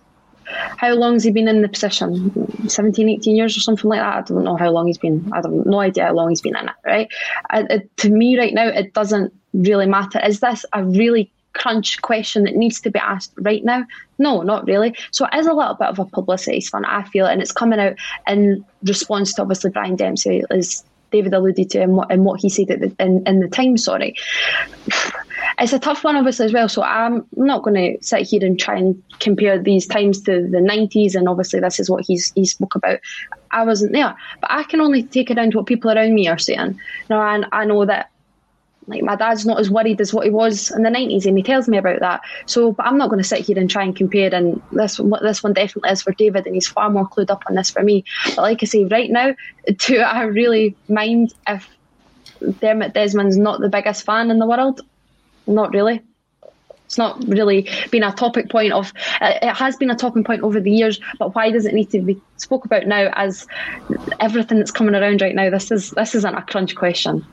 [0.51, 2.69] how long has he been in the position?
[2.69, 4.17] 17, 18 years or something like that.
[4.17, 5.31] I don't know how long he's been.
[5.33, 7.09] I have no idea how long he's been in it, right?
[7.53, 10.19] it, to me, right now, it doesn't really matter.
[10.19, 13.87] Is this a really crunch question that needs to be asked right now?
[14.19, 14.97] No, not really.
[15.13, 17.79] So it is a little bit of a publicity stunt, I feel, and it's coming
[17.79, 17.95] out
[18.27, 22.49] in response to obviously Brian Dempsey, as David alluded to, and what, and what he
[22.49, 24.17] said the, in, in the time, sorry
[25.59, 26.69] it's a tough one, obviously, as well.
[26.69, 30.59] So I'm not going to sit here and try and compare these times to the
[30.59, 31.15] 90s.
[31.15, 33.01] And obviously, this is what he's he spoke about.
[33.51, 36.29] I wasn't there, but I can only take it down to what people around me
[36.29, 36.79] are saying.
[37.11, 38.11] Know, and I know that
[38.89, 41.43] like my dad's not as worried as what he was in the 90s and he
[41.43, 43.95] tells me about that so but i'm not going to sit here and try and
[43.95, 47.31] compare and this one this one definitely is for david and he's far more clued
[47.31, 49.35] up on this for me but like i say right now
[49.77, 51.69] do i really mind if
[52.61, 54.81] dermot desmond's not the biggest fan in the world
[55.49, 56.03] not really.
[56.87, 58.95] It's not really been a topic point of.
[59.21, 61.91] Uh, it has been a talking point over the years, but why does it need
[61.91, 63.11] to be spoke about now?
[63.15, 63.47] As
[64.21, 67.27] everything that's coming around right now, this is this isn't a crunch question.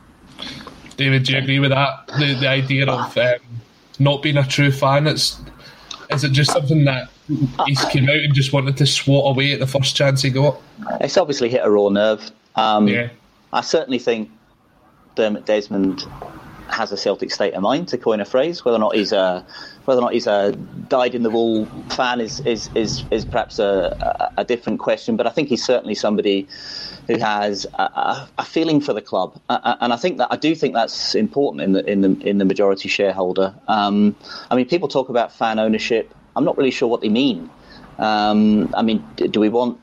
[0.97, 2.07] David, do you agree with that?
[2.19, 3.35] The the idea of um,
[3.97, 5.07] not being a true fan.
[5.07, 5.39] It's
[6.11, 7.09] is it just something that
[7.65, 10.61] he came out and just wanted to swat away at the first chance he got?
[11.01, 12.29] It's obviously hit a raw nerve.
[12.55, 13.09] Um, yeah.
[13.53, 14.29] I certainly think
[15.15, 16.05] Dermot Desmond
[16.75, 18.63] has a Celtic state of mind, to coin a phrase.
[18.63, 19.45] Whether or not he's a
[19.85, 20.51] whether or not he's a
[20.87, 25.15] dyed in the wool fan is is is, is perhaps a, a, a different question.
[25.15, 26.47] But I think he's certainly somebody
[27.07, 30.73] who has a, a feeling for the club, and I think that I do think
[30.73, 33.55] that's important in the in the in the majority shareholder.
[33.67, 34.15] Um,
[34.51, 36.13] I mean, people talk about fan ownership.
[36.35, 37.49] I'm not really sure what they mean.
[37.97, 39.79] Um, I mean, do we want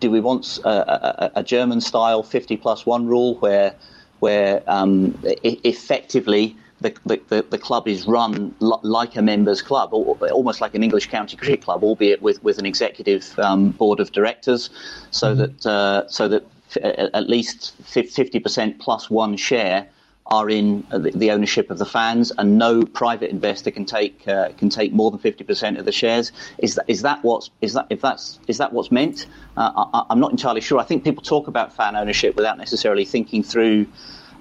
[0.00, 3.76] do we want a, a, a German style 50 plus one rule where
[4.22, 6.94] where um, effectively the,
[7.28, 11.62] the, the, club is run like a members club, almost like an English county cricket
[11.62, 14.70] club, albeit with, with an executive um, board of directors,
[15.10, 15.40] so mm-hmm.
[15.40, 19.88] that uh, so that f- at least fifty percent plus one share
[20.32, 24.70] are in the ownership of the fans, and no private investor can take uh, can
[24.70, 26.32] take more than fifty percent of the shares.
[26.58, 29.26] Is that is that what's is that if that's is that what's meant?
[29.58, 30.78] Uh, I, I'm not entirely sure.
[30.80, 33.86] I think people talk about fan ownership without necessarily thinking through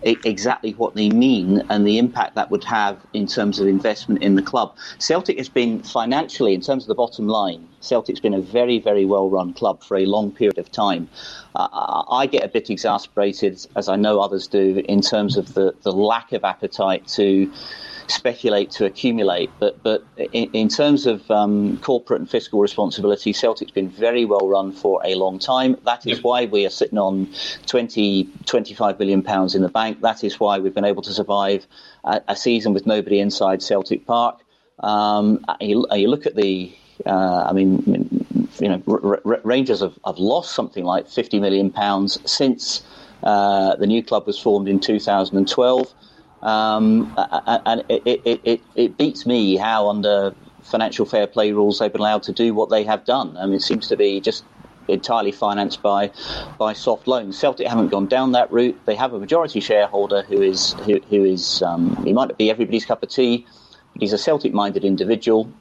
[0.03, 4.35] exactly what they mean and the impact that would have in terms of investment in
[4.35, 4.75] the club.
[4.99, 9.05] Celtic has been financially, in terms of the bottom line, Celtic's been a very, very
[9.05, 11.09] well run club for a long period of time.
[11.55, 15.73] Uh, I get a bit exasperated, as I know others do, in terms of the,
[15.81, 17.51] the lack of appetite to
[18.11, 19.49] speculate to accumulate.
[19.59, 24.47] But but in, in terms of um, corporate and fiscal responsibility, Celtic's been very well
[24.47, 25.77] run for a long time.
[25.85, 27.33] That is why we are sitting on
[27.65, 30.01] 20, 25 billion pounds in the bank.
[30.01, 31.65] That is why we've been able to survive
[32.03, 34.39] a, a season with nobody inside Celtic Park.
[34.79, 36.73] Um, you, you, look at the,
[37.05, 38.25] uh, I mean,
[38.59, 42.83] you know, R- R- Rangers have, have lost something like 50 million pounds since
[43.23, 45.93] uh, the new club was formed in 2012.
[46.43, 50.33] Um, and it, it, it, it beats me how under
[50.63, 53.37] financial fair play rules they've been allowed to do what they have done.
[53.37, 54.43] I mean, it seems to be just
[54.87, 56.11] entirely financed by
[56.57, 57.37] by soft loans.
[57.37, 58.79] Celtic haven't gone down that route.
[58.85, 62.49] They have a majority shareholder who is who, who is um, he might not be
[62.49, 63.45] everybody's cup of tea,
[63.93, 65.51] but he's a Celtic-minded individual.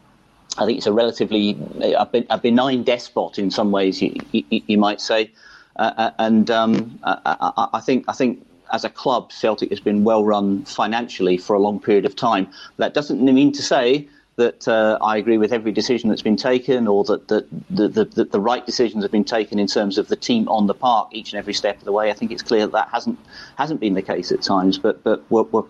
[0.59, 5.01] I think it's a relatively a, benign despot in some ways, you, you, you might
[5.01, 5.31] say,
[5.77, 10.05] uh, uh and um, I, I, think I think as a club, Celtic has been
[10.05, 12.49] well run financially for a long period of time.
[12.77, 16.89] That doesn't mean to say that uh, I agree with every decision that's been taken,
[16.89, 20.09] or that, that the, the, the, the, right decisions have been taken in terms of
[20.09, 22.11] the team on the park each and every step of the way.
[22.11, 23.19] I think it's clear that, that hasn't
[23.57, 25.65] hasn't been the case at times, but but we're, we're,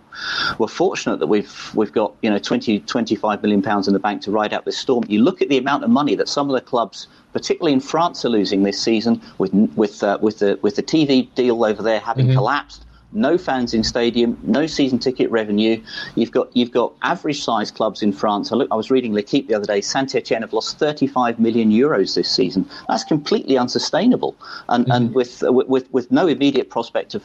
[0.58, 4.22] we're fortunate that we've we've got you know 20 25 million pounds in the bank
[4.22, 5.02] to ride out this storm.
[5.08, 8.24] You look at the amount of money that some of the clubs particularly in France,
[8.24, 12.00] are losing this season with with uh, with the with the TV deal over there
[12.00, 12.36] having mm-hmm.
[12.36, 15.82] collapsed no fans in stadium, no season ticket revenue.
[16.14, 18.52] You've got you've got average sized clubs in France.
[18.52, 19.80] I, look, I was reading L'Equipe the other day.
[19.80, 22.68] Saint Etienne have lost 35 million euros this season.
[22.88, 24.36] That's completely unsustainable,
[24.68, 24.92] and mm-hmm.
[24.92, 27.24] and with, with with no immediate prospect of.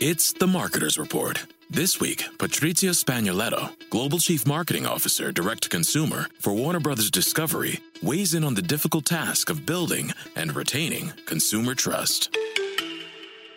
[0.00, 1.46] It's the Marketers Report.
[1.70, 7.78] This week, Patrizio Spagnoletto, Global Chief Marketing Officer, Direct to Consumer for Warner Brothers Discovery,
[8.02, 12.36] weighs in on the difficult task of building and retaining consumer trust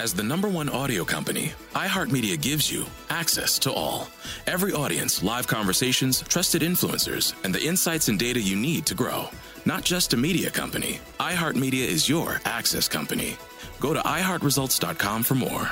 [0.00, 4.08] As the number one audio company, iHeartMedia gives you access to all.
[4.46, 9.28] Every audience, live conversations, trusted influencers, and the insights and data you need to grow.
[9.66, 13.36] Not just a media company, iHeartMedia is your access company.
[13.78, 15.68] Go to iHeartResults.com for more.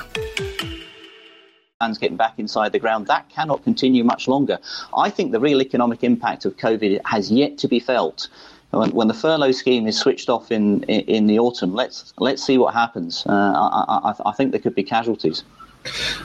[1.79, 4.59] Fans getting back inside the ground, that cannot continue much longer.
[4.95, 8.27] I think the real economic impact of COVID has yet to be felt
[8.71, 12.43] when, when, the furlough scheme is switched off in, in, in the autumn, let's let's
[12.43, 13.25] see what happens.
[13.25, 15.43] Uh, I, I, I, think there could be casualties.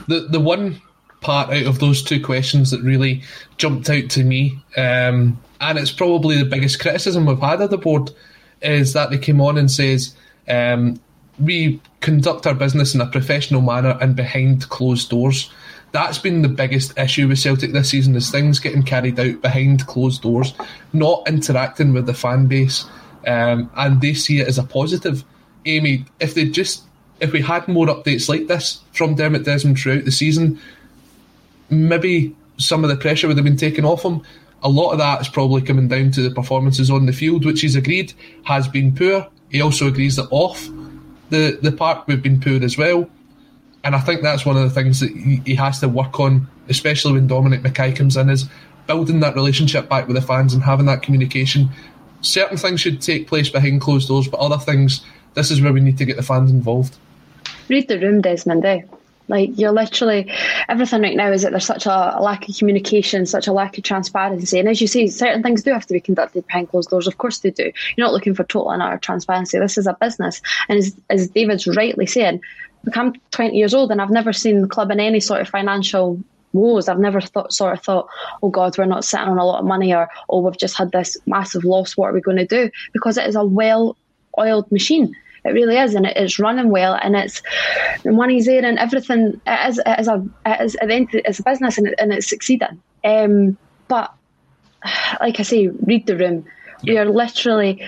[0.07, 0.81] The the one
[1.21, 3.23] part out of those two questions that really
[3.57, 7.77] jumped out to me, um, and it's probably the biggest criticism we've had of the
[7.77, 8.11] board,
[8.61, 10.15] is that they came on and says
[10.47, 10.99] um,
[11.39, 15.51] we conduct our business in a professional manner and behind closed doors.
[15.95, 19.87] That's been the biggest issue with Celtic this season is things getting carried out behind
[19.87, 20.53] closed doors,
[20.91, 22.83] not interacting with the fan base,
[23.25, 25.23] um, and they see it as a positive.
[25.65, 26.83] Amy, if they just
[27.21, 30.59] if we had more updates like this from Dermot Desmond throughout the season,
[31.69, 34.21] maybe some of the pressure would have been taken off him.
[34.63, 37.61] A lot of that is probably coming down to the performances on the field, which
[37.61, 38.11] he's agreed
[38.43, 39.27] has been poor.
[39.49, 40.67] He also agrees that off
[41.29, 43.09] the, the park we've been poor as well.
[43.85, 47.13] And I think that's one of the things that he, has to work on, especially
[47.13, 48.49] when Dominic McKay comes in, is
[48.87, 51.69] building that relationship back with the fans and having that communication.
[52.21, 55.05] Certain things should take place behind closed doors, but other things,
[55.35, 56.97] this is where we need to get the fans involved.
[57.69, 58.65] Read the room, Desmond.
[58.65, 58.81] Eh?
[59.27, 60.31] Like you're literally
[60.69, 63.77] everything right now is that there's such a, a, lack of communication, such a lack
[63.77, 66.89] of transparency, and as you say, certain things do have to be conducted behind closed
[66.89, 67.07] doors.
[67.07, 67.71] Of course they do.
[67.95, 69.57] You're not looking for total and utter transparency.
[69.57, 72.41] This is a business, and as, as David's rightly saying,
[72.93, 76.21] I'm 20 years old and I've never seen the club in any sort of financial
[76.53, 76.87] woes.
[76.87, 78.07] I've never thought sort of thought,
[78.41, 80.91] oh God, we're not sitting on a lot of money, or oh we've just had
[80.91, 81.97] this massive loss.
[81.97, 82.69] What are we going to do?
[82.93, 85.15] Because it is a well-oiled machine
[85.45, 87.41] it really is, and it is running well, and it's
[88.03, 89.39] the money's there, and everything.
[89.45, 91.95] It is, it is a it is at the end, it's a business, and, it,
[91.99, 92.81] and it's succeeding.
[93.03, 93.55] Um,
[93.87, 94.11] but
[95.21, 96.45] like I say, read the room.
[96.83, 97.83] We are literally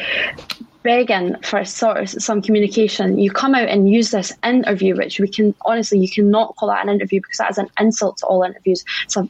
[0.88, 3.18] begging for of some communication.
[3.20, 6.82] You come out and use this interview, which we can honestly, you cannot call that
[6.82, 8.86] an interview because that is an insult to all interviews.
[9.04, 9.28] It's a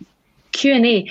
[0.52, 1.10] Q and A.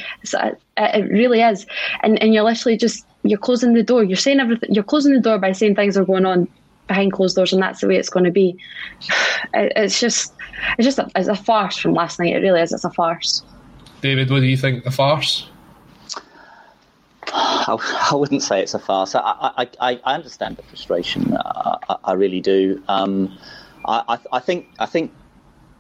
[0.76, 1.66] It really is,
[2.04, 4.04] and and you're literally just you're closing the door.
[4.04, 4.72] You're saying everything.
[4.72, 6.46] You're closing the door by saying things are going on
[6.86, 8.56] behind closed doors, and that's the way it's going to be.
[9.54, 10.34] It's just,
[10.76, 12.34] it's just a, it's a farce from last night.
[12.34, 12.72] It really is.
[12.72, 13.42] It's a farce.
[14.00, 14.84] David, what do you think?
[14.84, 15.48] A farce?
[17.32, 19.14] I, wouldn't say it's a farce.
[19.14, 21.36] I, I, I, I understand the frustration.
[21.36, 22.82] I, I really do.
[22.88, 23.36] Um,
[23.84, 25.12] I, I think I think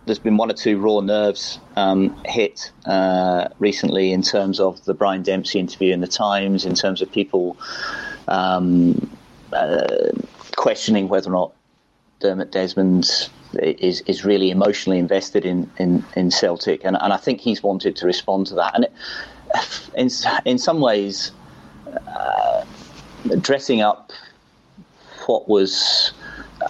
[0.06, 4.94] there's been one or two raw nerves um, hit uh, recently in terms of the
[4.94, 7.56] Brian Dempsey interview in the Times, in terms of people
[8.28, 9.16] um,
[9.52, 10.12] uh,
[10.56, 11.52] questioning whether or not
[12.20, 17.40] Dermot Desmond is is really emotionally invested in in, in Celtic, and, and I think
[17.40, 18.74] he's wanted to respond to that.
[18.74, 18.92] And it,
[19.96, 20.10] in
[20.44, 21.32] in some ways,
[22.08, 22.64] uh,
[23.40, 24.12] dressing up
[25.26, 26.12] what was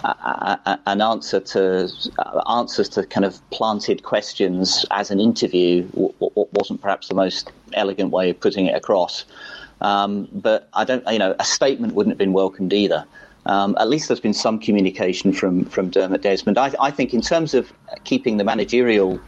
[0.03, 6.47] an answer to uh, answers to kind of planted questions as an interview w- w-
[6.53, 9.25] wasn't perhaps the most elegant way of putting it across.
[9.81, 13.05] Um, but I don't, you know, a statement wouldn't have been welcomed either
[13.47, 16.57] um, at least there's been some communication from from Dermot Desmond.
[16.57, 17.71] I, I think in terms of
[18.03, 19.19] keeping the managerial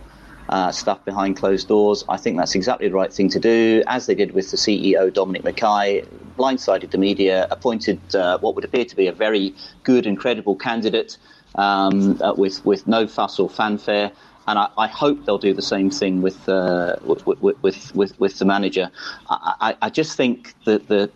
[0.50, 4.08] uh, stuff behind closed doors, I think that's exactly the right thing to do, as
[4.08, 6.06] they did with the CEO Dominic McKay,
[6.38, 10.56] blindsided the media, appointed uh, what would appear to be a very good and credible
[10.56, 11.18] candidate
[11.56, 14.12] um, uh, with with no fuss or fanfare.
[14.48, 17.62] And I, I, hope they'll do the same thing with uh, with, with,
[17.94, 18.90] with, with, the manager.
[19.30, 21.12] I, I, I just think that the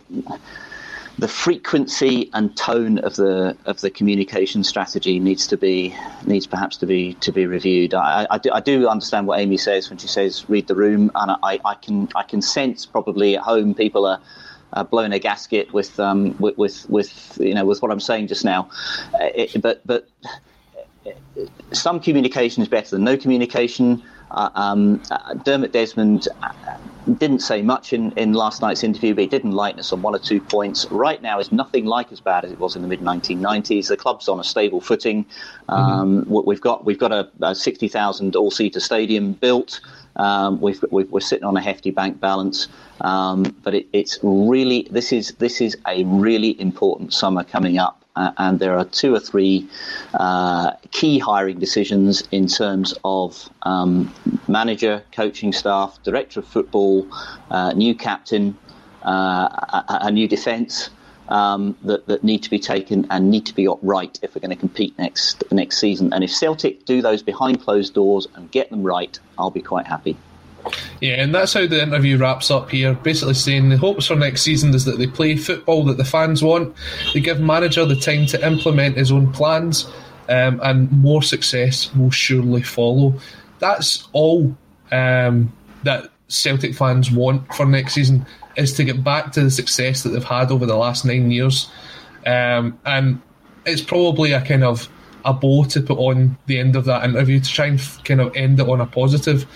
[1.18, 5.94] the frequency and tone of the of the communication strategy needs to be
[6.26, 7.94] needs perhaps to be to be reviewed.
[7.94, 11.10] I, I, do, I do, understand what Amy says when she says read the room,
[11.14, 14.20] and I, I can I can sense probably at home people are.
[14.72, 18.26] Uh, blowing a gasket with, um, with, with with you know with what I'm saying
[18.26, 18.68] just now,
[19.14, 20.08] uh, it, but but
[21.72, 24.02] some communication is better than no communication.
[24.30, 26.52] Uh, um, uh, Dermot Desmond uh,
[27.18, 30.14] didn't say much in, in last night's interview, but he did enlighten us on one
[30.14, 30.86] or two points.
[30.90, 33.88] Right now, is nothing like as bad as it was in the mid 1990s.
[33.88, 35.26] The club's on a stable footing.
[35.68, 36.46] Um, mm-hmm.
[36.46, 39.80] We've got we've got a, a 60,000 all-seater stadium built.
[40.16, 42.68] Um, we are sitting on a hefty bank balance,
[43.00, 48.03] um, but it, it's really this is this is a really important summer coming up
[48.16, 49.68] uh, and there are two or three
[50.14, 54.12] uh, key hiring decisions in terms of um,
[54.48, 57.06] manager, coaching staff, director of football,
[57.50, 58.56] uh, new captain,
[59.04, 59.48] uh,
[59.88, 60.90] a, a, new defence.
[61.30, 64.50] Um, that, that need to be taken and need to be right if we're going
[64.50, 66.12] to compete next next season.
[66.12, 69.86] And if Celtic do those behind closed doors and get them right, I'll be quite
[69.86, 70.18] happy.
[71.00, 72.94] Yeah, and that's how the interview wraps up here.
[72.94, 76.42] Basically saying the hopes for next season is that they play football that the fans
[76.42, 76.74] want,
[77.12, 79.86] they give manager the time to implement his own plans,
[80.28, 83.14] um, and more success will surely follow.
[83.58, 84.56] That's all
[84.90, 85.52] um,
[85.82, 90.10] that Celtic fans want for next season is to get back to the success that
[90.10, 91.70] they've had over the last nine years.
[92.26, 93.20] Um, and
[93.66, 94.88] it's probably a kind of
[95.24, 98.34] a bow to put on the end of that interview to try and kind of
[98.36, 99.46] end it on a positive.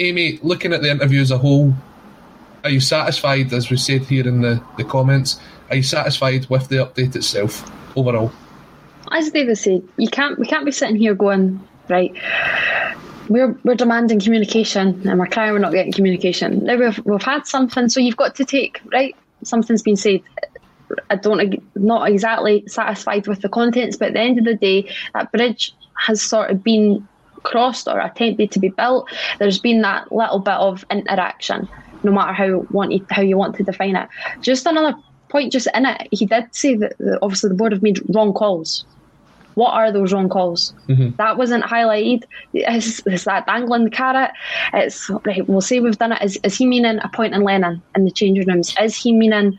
[0.00, 1.74] Amy, looking at the interview as a whole,
[2.64, 6.68] are you satisfied, as we said here in the, the comments, are you satisfied with
[6.68, 8.32] the update itself overall?
[9.12, 12.12] As David said, you can't we can't be sitting here going, right,
[13.28, 16.64] we're we're demanding communication and we're crying we're not getting communication.
[16.64, 19.16] Now we've we've had something, so you've got to take right.
[19.42, 20.20] Something's been said.
[21.08, 24.92] I don't not exactly satisfied with the contents, but at the end of the day,
[25.14, 27.06] that bridge has sort of been
[27.42, 29.08] crossed or attempted to be built.
[29.38, 31.68] There's been that little bit of interaction,
[32.02, 34.08] no matter how want you, how you want to define it.
[34.40, 34.96] Just another
[35.28, 38.84] point, just in it, he did say that obviously the board have made wrong calls
[39.54, 40.72] what are those wrong calls?
[40.88, 41.16] Mm-hmm.
[41.16, 42.24] That wasn't highlighted.
[42.54, 44.30] Is, is that dangling the carrot?
[44.72, 45.46] It's right.
[45.48, 46.22] We'll say we've done it.
[46.22, 48.74] Is, is he meaning appointing Lennon in the changing rooms?
[48.80, 49.58] Is he meaning?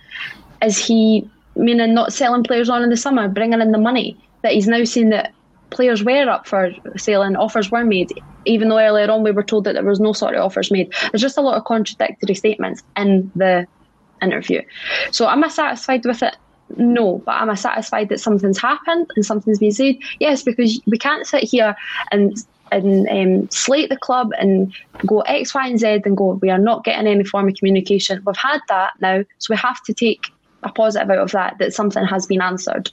[0.62, 4.18] Is he meaning not selling players on in the summer, bringing in the money?
[4.42, 5.34] That he's now saying that
[5.72, 8.12] players were up for sale and offers were made,
[8.46, 10.94] even though earlier on we were told that there was no sort of offers made.
[11.12, 13.66] There's just a lot of contradictory statements in the
[14.22, 14.62] interview.
[15.12, 16.36] So am I satisfied with it?
[16.78, 19.96] No, but am I satisfied that something's happened and something's been said?
[20.20, 21.76] Yes, because we can't sit here
[22.12, 22.36] and
[22.72, 24.74] and um, slate the club and
[25.06, 28.24] go X, Y, and Z and go, we are not getting any form of communication.
[28.26, 30.32] We've had that now, so we have to take
[30.64, 32.92] a positive out of that, that something has been answered.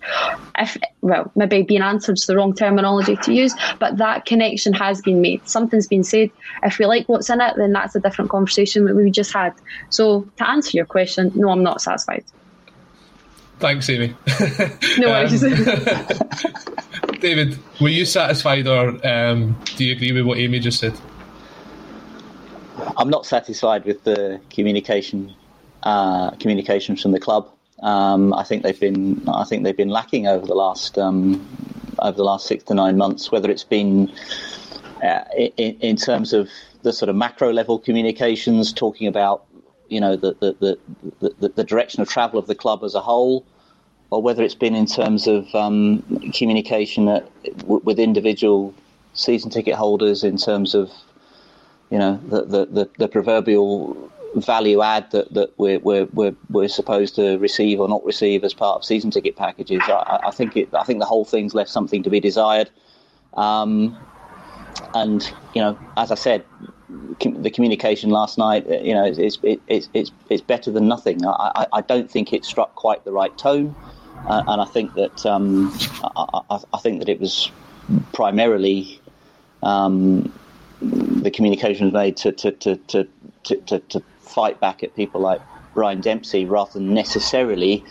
[0.59, 5.01] If well, maybe being answered is the wrong terminology to use, but that connection has
[5.03, 5.47] been made.
[5.49, 6.31] Something's been said.
[6.62, 9.55] If we like what's in it, then that's a different conversation that we just had.
[9.91, 12.25] So to answer your question, no, I'm not satisfied.
[13.59, 14.14] Thanks, Amy.
[14.99, 15.43] No worries.
[15.43, 15.51] um,
[17.21, 20.97] David, were you satisfied, or um, do you agree with what Amy just said?
[22.97, 25.35] I'm not satisfied with the communication
[25.83, 27.51] uh, communications from the club.
[27.83, 31.47] Um, I think they've been I think they've been lacking over the last um,
[32.01, 33.31] over the last six to nine months.
[33.31, 34.12] Whether it's been
[35.03, 36.49] uh, in, in, terms of
[36.83, 39.45] the sort of macro level communications, talking about
[39.89, 40.79] you know the the,
[41.20, 43.45] the, the, the direction of travel of the club as a whole,
[44.11, 46.03] or whether it's been in terms of um,
[46.35, 48.74] communication w- with individual
[49.14, 50.91] season ticket holders in terms of
[51.91, 54.11] you know the the, the, the proverbial
[54.41, 58.76] value add that, that we're, we're, we're, supposed to receive or not receive as part
[58.76, 59.80] of season ticket packages.
[59.86, 62.70] I, I think it, I think the whole thing's left something to be desired.
[63.34, 63.97] Um,
[64.95, 66.45] and you know, as I said,
[67.20, 71.24] the communication last night, uh, you know, it's it's it's it's better than nothing.
[71.26, 73.74] I, I don't think it struck quite the right tone,
[74.26, 75.72] uh, and I think that um,
[76.16, 77.51] I, I, I, think that it was
[78.12, 79.01] primarily
[79.62, 80.32] um,
[80.80, 83.09] the communication was made to to, to to,
[83.45, 85.41] to, to fight back at people like
[85.74, 87.85] Brian Dempsey rather than necessarily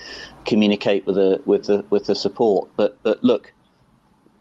[0.45, 2.69] communicate with the with the with the support.
[2.75, 3.53] But but look,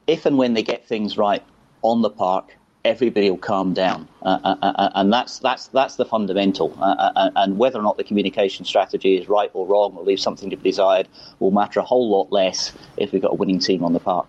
[0.07, 1.43] if and when they get things right
[1.83, 5.97] on the park, everybody will calm down, uh, uh, uh, uh and that's that's that's
[5.97, 6.77] the fundamental.
[6.81, 10.23] Uh, uh, and whether or not the communication strategy is right or wrong, or leaves
[10.23, 11.09] something to be desired,
[11.41, 14.27] will matter a whole lot less if we've got a winning team on the park.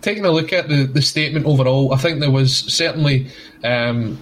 [0.00, 3.30] Taking a look at the, the statement overall, I think there was certainly
[3.62, 4.18] um,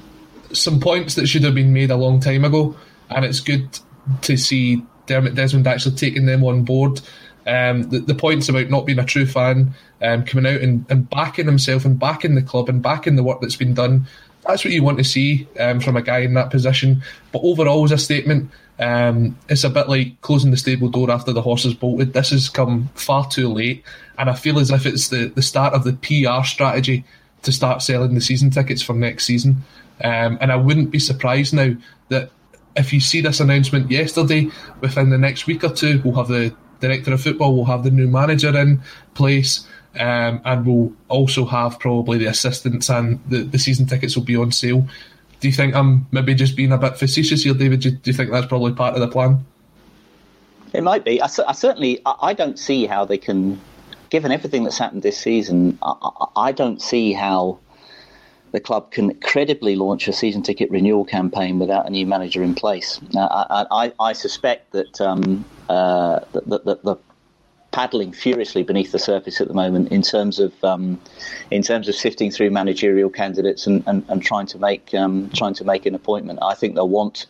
[0.52, 2.76] some points that should have been made a long time ago,
[3.08, 3.78] and it's good
[4.22, 7.00] to see Dermot Desmond actually taking them on board.
[7.46, 11.08] Um, the, the, points about not being a true fan, um, coming out and, and,
[11.08, 14.06] backing himself and backing the club and backing the work that's been done.
[14.46, 17.02] That's what you want to see um, from a guy in that position.
[17.32, 21.32] But overall, as a statement, um, it's a bit like closing the stable door after
[21.32, 22.12] the horse has bolted.
[22.12, 23.84] This has come far too late,
[24.18, 27.04] and I feel as if it's the, the start of the PR strategy
[27.42, 29.64] to start selling the season tickets for next season.
[30.02, 31.74] Um, and I wouldn't be surprised now
[32.08, 32.30] that
[32.76, 34.48] if you see this announcement yesterday,
[34.80, 37.90] within the next week or two, we'll have the director of football, we'll have the
[37.90, 38.80] new manager in
[39.14, 39.66] place,
[39.98, 44.36] um, and we'll also have probably the assistants and the, the season tickets will be
[44.36, 44.86] on sale.
[45.40, 47.80] Do you think I'm maybe just being a bit facetious here, David?
[47.80, 49.44] Do, do you think that's probably part of the plan?
[50.72, 51.20] It might be.
[51.20, 53.60] I, I certainly I, I, don't see how they can,
[54.10, 57.58] given everything that's happened this season, I, I don't see how
[58.52, 62.54] the club can credibly launch a season ticket renewal campaign without a new manager in
[62.54, 63.00] place.
[63.16, 66.96] I, I, I, suspect that, um, uh, that, that, the
[67.72, 71.00] paddling furiously beneath the surface at the moment in terms of um,
[71.50, 75.54] in terms of sifting through managerial candidates and, and, and trying to make um, trying
[75.54, 76.38] to make an appointment.
[76.42, 77.26] I think they'll want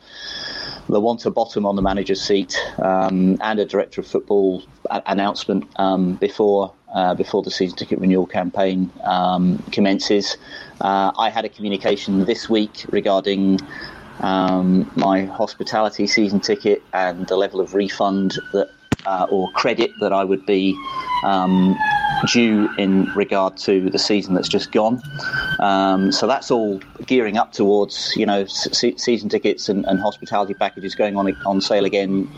[0.88, 4.62] they'll want a bottom on the manager's seat um, and a director of football
[5.06, 10.36] announcement um, before uh, before the season ticket renewal campaign um, commences.
[10.80, 13.60] Uh, I had a communication this week regarding
[14.20, 18.70] um, my hospitality season ticket and the level of refund that
[19.06, 20.76] uh, or credit that I would be
[21.24, 21.76] um,
[22.32, 25.02] due in regard to the season that's just gone.
[25.58, 30.54] Um, so that's all gearing up towards you know se- season tickets and, and, hospitality
[30.54, 32.28] packages going on on sale again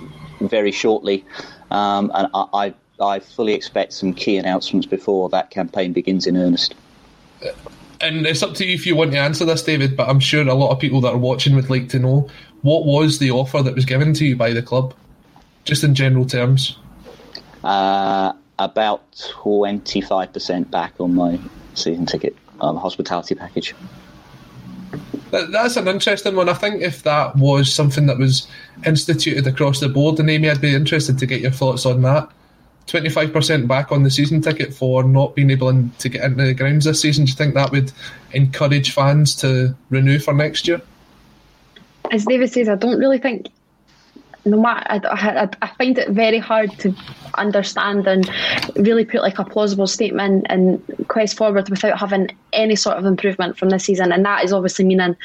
[0.41, 1.25] very shortly,
[1.71, 6.37] um, and I, I, I fully expect some key announcements before that campaign begins in
[6.37, 6.75] earnest.
[8.03, 9.97] And it's up to you if you want to answer this, David.
[9.97, 12.29] But I'm sure a lot of people that are watching would like to know
[12.63, 14.95] what was the offer that was given to you by the club,
[15.65, 16.77] just in general terms.
[17.65, 21.39] Uh, about 25% back on my
[21.75, 23.75] season ticket um, hospitality package.
[25.31, 26.49] That, that's an interesting one.
[26.49, 28.47] I think if that was something that was
[28.85, 32.29] instituted across the board, and Amy, I'd be interested to get your thoughts on that.
[32.87, 36.85] 25% back on the season ticket for not being able to get into the grounds
[36.85, 37.25] this season.
[37.25, 37.93] Do you think that would
[38.33, 40.81] encourage fans to renew for next year?
[42.11, 43.49] As David says, I don't really think
[44.45, 46.93] no matter, I, I, I, find it very hard to
[47.35, 48.29] understand and
[48.77, 53.57] really put like a plausible statement and quest forward without having any sort of improvement
[53.57, 54.11] from this season.
[54.11, 55.17] And that is obviously meaning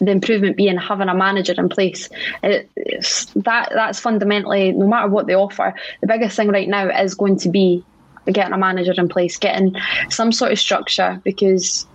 [0.00, 2.08] the improvement being having a manager in place.
[2.42, 7.38] That that's fundamentally no matter what they offer, the biggest thing right now is going
[7.40, 7.84] to be
[8.32, 9.76] getting a manager in place, getting
[10.10, 11.86] some sort of structure because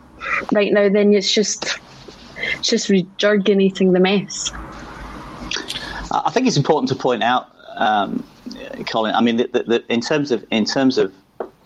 [0.52, 1.80] right now then it's just
[2.60, 4.52] it's just regurgitating the mess.
[6.12, 8.24] I think it's important to point out, um,
[8.88, 9.16] Colin.
[9.16, 11.14] I mean, that, that, in terms of in terms of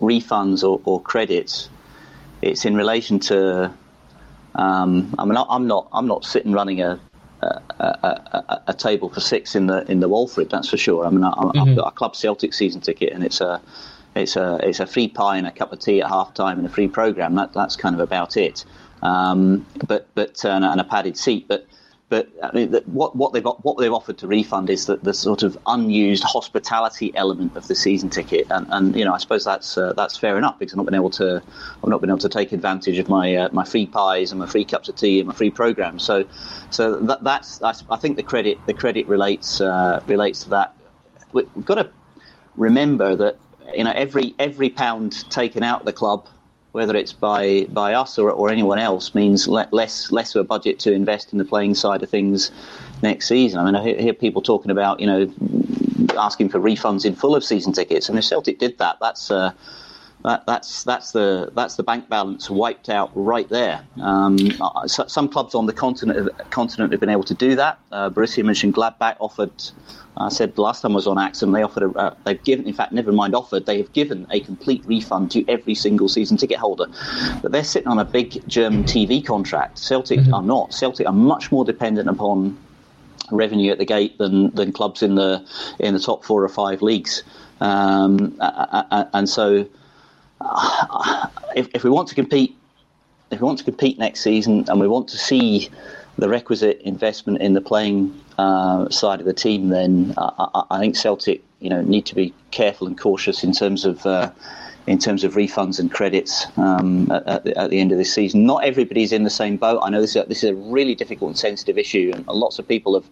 [0.00, 1.68] refunds or, or credits,
[2.42, 3.72] it's in relation to.
[4.58, 7.00] Um, I mean, I'm not I'm not sitting running a
[7.42, 10.50] a, a, a, table for six in the in the Walfrid.
[10.50, 11.06] That's for sure.
[11.06, 11.74] I mean, I, have mm-hmm.
[11.76, 13.62] got a club Celtic season ticket, and it's a
[14.16, 16.66] it's a it's a free pie and a cup of tea at half time and
[16.66, 17.36] a free program.
[17.36, 18.64] That that's kind of about it.
[19.02, 21.46] Um, but but uh, and a padded seat.
[21.46, 21.66] But
[22.08, 25.12] but I mean, the, what, what they've what they've offered to refund is that the
[25.12, 29.44] sort of unused hospitality element of the season ticket, and, and you know I suppose
[29.44, 31.42] that's uh, that's fair enough because I've not been able to
[31.82, 34.46] I've not been able to take advantage of my uh, my free pies and my
[34.46, 36.02] free cups of tea and my free programs.
[36.02, 36.24] So
[36.70, 40.74] so that, that's, that's I think the credit the credit relates uh, relates to that.
[41.32, 41.90] We've got to
[42.56, 43.36] remember that
[43.74, 46.26] you know every every pound taken out of the club
[46.72, 50.44] whether it's by by us or, or anyone else, means le- less less of a
[50.44, 52.50] budget to invest in the playing side of things
[53.02, 53.60] next season.
[53.60, 55.32] I mean, I hear, hear, people talking about you know
[56.18, 59.52] asking for refunds in full of season tickets, and if Celtic did that, that's uh,
[60.24, 63.84] that, that's that's the that's the bank balance wiped out right there.
[64.00, 64.38] Um,
[64.86, 67.78] some clubs on the continent continent have been able to do that.
[67.92, 69.52] Uh, Borussia Mönchengladbach offered
[70.20, 72.74] I said last time I was on ACSOM, they offered a, uh, they've given, in
[72.74, 76.58] fact, never mind offered, they have given a complete refund to every single season ticket
[76.58, 76.86] holder.
[77.40, 79.78] But they're sitting on a big German TV contract.
[79.78, 80.34] Celtic mm-hmm.
[80.34, 80.74] are not.
[80.74, 82.58] Celtic are much more dependent upon
[83.30, 85.44] revenue at the gate than, than clubs in the
[85.78, 87.22] in the top four or five leagues.
[87.60, 89.64] Um, and so, uh,
[91.54, 92.56] if, if we want to compete,
[93.30, 95.68] if we want to compete next season, and we want to see
[96.16, 100.96] the requisite investment in the playing uh, side of the team, then I, I, think
[100.96, 104.30] Celtic, you know, need to be careful and cautious in terms of uh,
[104.88, 108.46] in terms of refunds and credits um, at, the, at, the, end of this season.
[108.46, 109.80] Not everybody's in the same boat.
[109.82, 112.58] I know this is, a, this is a really difficult and sensitive issue, and lots
[112.58, 113.04] of people have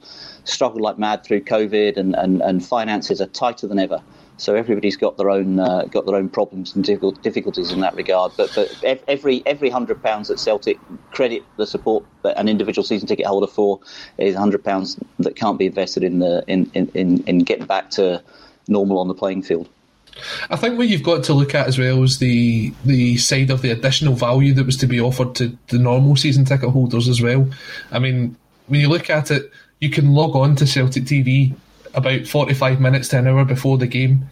[0.45, 4.01] struggled like mad through COVID, and, and, and finances are tighter than ever.
[4.39, 8.33] So everybody's got their own uh, got their own problems and difficulties in that regard.
[8.37, 10.79] But but every every hundred pounds that Celtic
[11.11, 13.81] credit the support that an individual season ticket holder for
[14.19, 18.23] is hundred pounds that can't be invested in the in, in, in getting back to
[18.69, 19.69] normal on the playing field.
[20.51, 23.63] I think what you've got to look at as well is the the side of
[23.63, 27.23] the additional value that was to be offered to the normal season ticket holders as
[27.23, 27.49] well.
[27.91, 31.55] I mean, when you look at it, you can log on to Celtic TV
[31.97, 34.29] about 45 minutes to an hour before the game.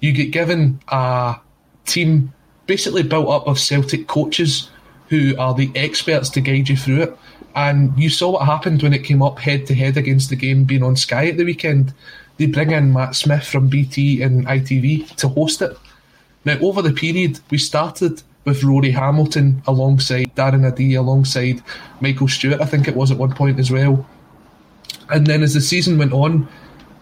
[0.00, 1.36] You get given a
[1.84, 2.32] team
[2.66, 4.70] basically built up of Celtic coaches
[5.08, 7.18] who are the experts to guide you through it.
[7.54, 10.64] And you saw what happened when it came up head to head against the game
[10.64, 11.92] being on Sky at the weekend.
[12.38, 15.76] They bring in Matt Smith from BT and ITV to host it.
[16.44, 21.62] Now, over the period, we started with Rory Hamilton alongside Darren O'Dea, alongside
[22.00, 24.06] Michael Stewart, I think it was at one point as well.
[25.10, 26.48] And then as the season went on,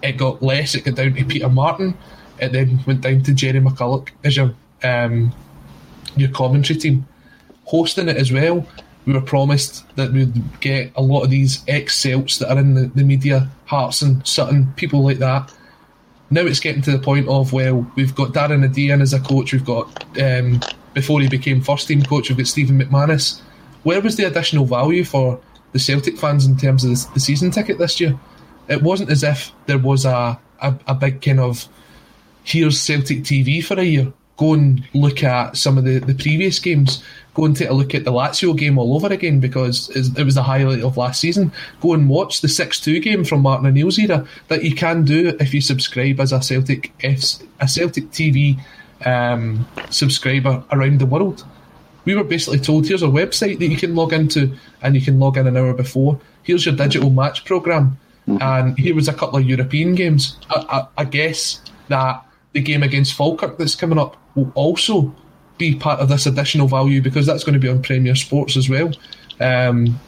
[0.03, 0.74] it got less.
[0.74, 1.96] It got down to Peter Martin.
[2.38, 5.32] It then went down to Gerry McCulloch as your um,
[6.16, 7.07] your commentary team,
[7.64, 8.66] hosting it as well.
[9.07, 12.74] We were promised that we'd get a lot of these ex Celts that are in
[12.74, 15.53] the, the media, Hartson, Sutton, people like that.
[16.30, 19.53] Now it's getting to the point of well, we've got Darren O'Dea as a coach.
[19.53, 19.86] We've got
[20.20, 20.61] um,
[20.94, 23.40] before he became first team coach, we've got Stephen McManus.
[23.82, 25.40] Where was the additional value for
[25.72, 28.18] the Celtic fans in terms of the, the season ticket this year?
[28.71, 31.68] It wasn't as if there was a, a, a big kind of
[32.45, 34.12] here's Celtic TV for a year.
[34.37, 37.05] Go and look at some of the, the previous games.
[37.35, 40.35] Go and take a look at the Lazio game all over again because it was
[40.35, 41.53] the highlight of last season.
[41.83, 45.37] Go and watch the 6 2 game from Martin O'Neill's era that you can do
[45.41, 48.59] if you subscribe as a Celtic a Celtic TV
[49.05, 51.45] um, subscriber around the world.
[52.05, 55.18] we were basically told here's a website that you can log into and you can
[55.18, 56.18] log in an hour before.
[56.43, 57.99] Here's your digital match program,
[58.39, 60.37] and here was a couple of European games.
[60.51, 65.14] I, I, I guess that the game against Falkirk that's coming up will also
[65.59, 68.68] be part of this additional value because that's going to be on Premier Sports as
[68.68, 68.93] well.
[69.41, 69.99] Um,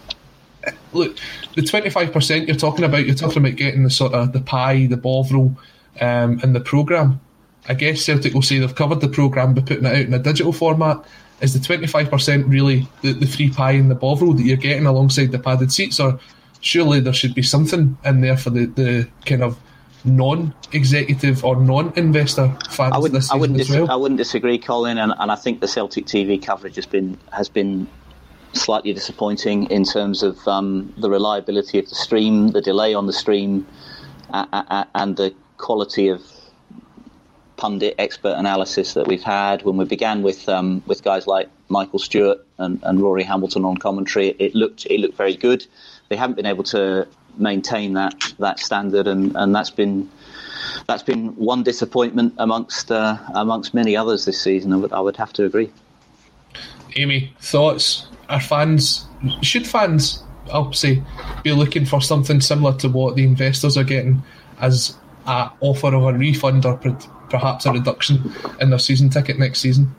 [0.93, 1.17] look,
[1.55, 4.41] the twenty five percent you're talking about, you're talking about getting the sort of the
[4.41, 5.57] pie, the bovril,
[6.01, 7.21] um, and the program.
[7.69, 10.19] I guess Celtic will say they've covered the program by putting it out in a
[10.19, 11.05] digital format.
[11.41, 14.57] Is the twenty five percent really the, the free pie and the bovril that you're
[14.57, 16.21] getting alongside the padded seats, or
[16.63, 19.59] surely there should be something in there for the, the kind of
[20.05, 23.91] non-executive or non-investor fans I wouldn't, this I wouldn't, dis- well?
[23.91, 27.49] I wouldn't disagree, Colin, and, and I think the Celtic TV coverage has been has
[27.49, 27.87] been
[28.55, 33.13] slightly disappointing in terms of um, the reliability of the stream, the delay on the
[33.13, 33.67] stream,
[34.31, 36.23] uh, uh, and the quality of
[37.57, 39.63] pundit expert analysis that we've had.
[39.63, 43.77] When we began with um, with guys like Michael Stewart and, and Rory Hamilton on
[43.79, 45.67] commentary, it looked it looked very good.
[46.09, 50.09] They haven't been able to maintain that that standard, and, and that's been
[50.87, 54.73] that's been one disappointment amongst uh, amongst many others this season.
[54.73, 55.73] I would I would have to agree.
[56.97, 58.07] Amy, thoughts?
[58.29, 59.07] Are fans
[59.43, 61.03] should fans, I'll say,
[61.43, 64.23] be looking for something similar to what the investors are getting
[64.61, 64.97] as
[65.27, 66.79] a offer of a refund or
[67.31, 69.95] perhaps a reduction in their season ticket next season?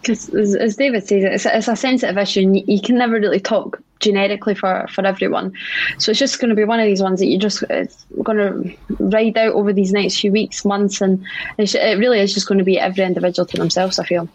[0.00, 3.14] Because as, as David says, it's, a- it's a sensitive issue, and you, can never
[3.14, 5.52] really talk generically for, for everyone.
[5.98, 7.62] So it's just going to be one of these ones that you just
[8.22, 11.22] going to ride out over these next few weeks, months, and
[11.58, 13.98] it really is just going to be every individual to themselves.
[13.98, 14.28] I feel.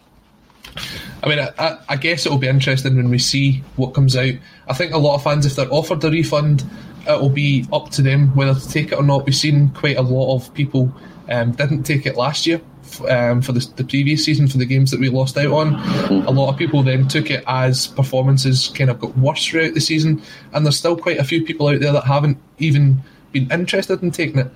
[1.22, 4.34] I mean, I- I, guess it'll be interesting when we see what comes out.
[4.68, 6.64] I think a lot of fans, if they're offered a refund,
[7.08, 9.26] it'll be up to them whether to take it or not.
[9.26, 10.92] We've seen quite a lot of people
[11.28, 12.60] um, didn't take it last year
[13.08, 15.74] um, for the, the previous season for the games that we lost out on.
[16.26, 19.80] A lot of people then took it as performances kind of got worse throughout the
[19.80, 20.22] season,
[20.52, 24.10] and there's still quite a few people out there that haven't even been interested in
[24.10, 24.50] taking it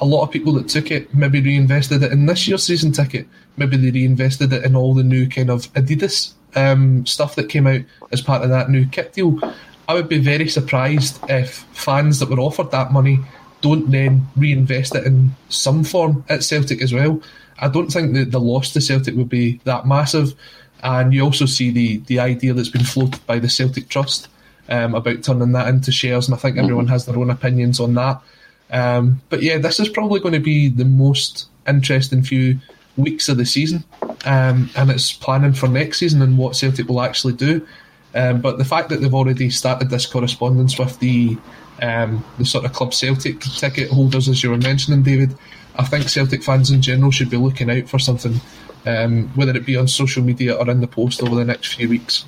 [0.00, 3.26] a lot of people that took it maybe reinvested it in this year's season ticket.
[3.56, 7.66] Maybe they reinvested it in all the new kind of Adidas um, stuff that came
[7.66, 7.82] out
[8.12, 9.38] as part of that new kit deal.
[9.88, 13.20] I would be very surprised if fans that were offered that money
[13.60, 17.20] don't then reinvest it in some form at Celtic as well.
[17.60, 20.34] I don't think that the loss to Celtic would be that massive.
[20.82, 24.28] And you also see the, the idea that's been floated by the Celtic Trust
[24.70, 27.94] um, about turning that into shares, and I think everyone has their own opinions on
[27.94, 28.22] that.
[28.70, 32.60] Um, but yeah, this is probably going to be the most interesting few
[32.96, 33.84] weeks of the season,
[34.24, 37.66] um, and it's planning for next season and what Celtic will actually do.
[38.14, 41.36] Um, but the fact that they've already started this correspondence with the
[41.82, 45.36] um, the sort of club Celtic ticket holders, as you were mentioning, David,
[45.76, 48.40] I think Celtic fans in general should be looking out for something,
[48.86, 51.88] um, whether it be on social media or in the post over the next few
[51.88, 52.24] weeks.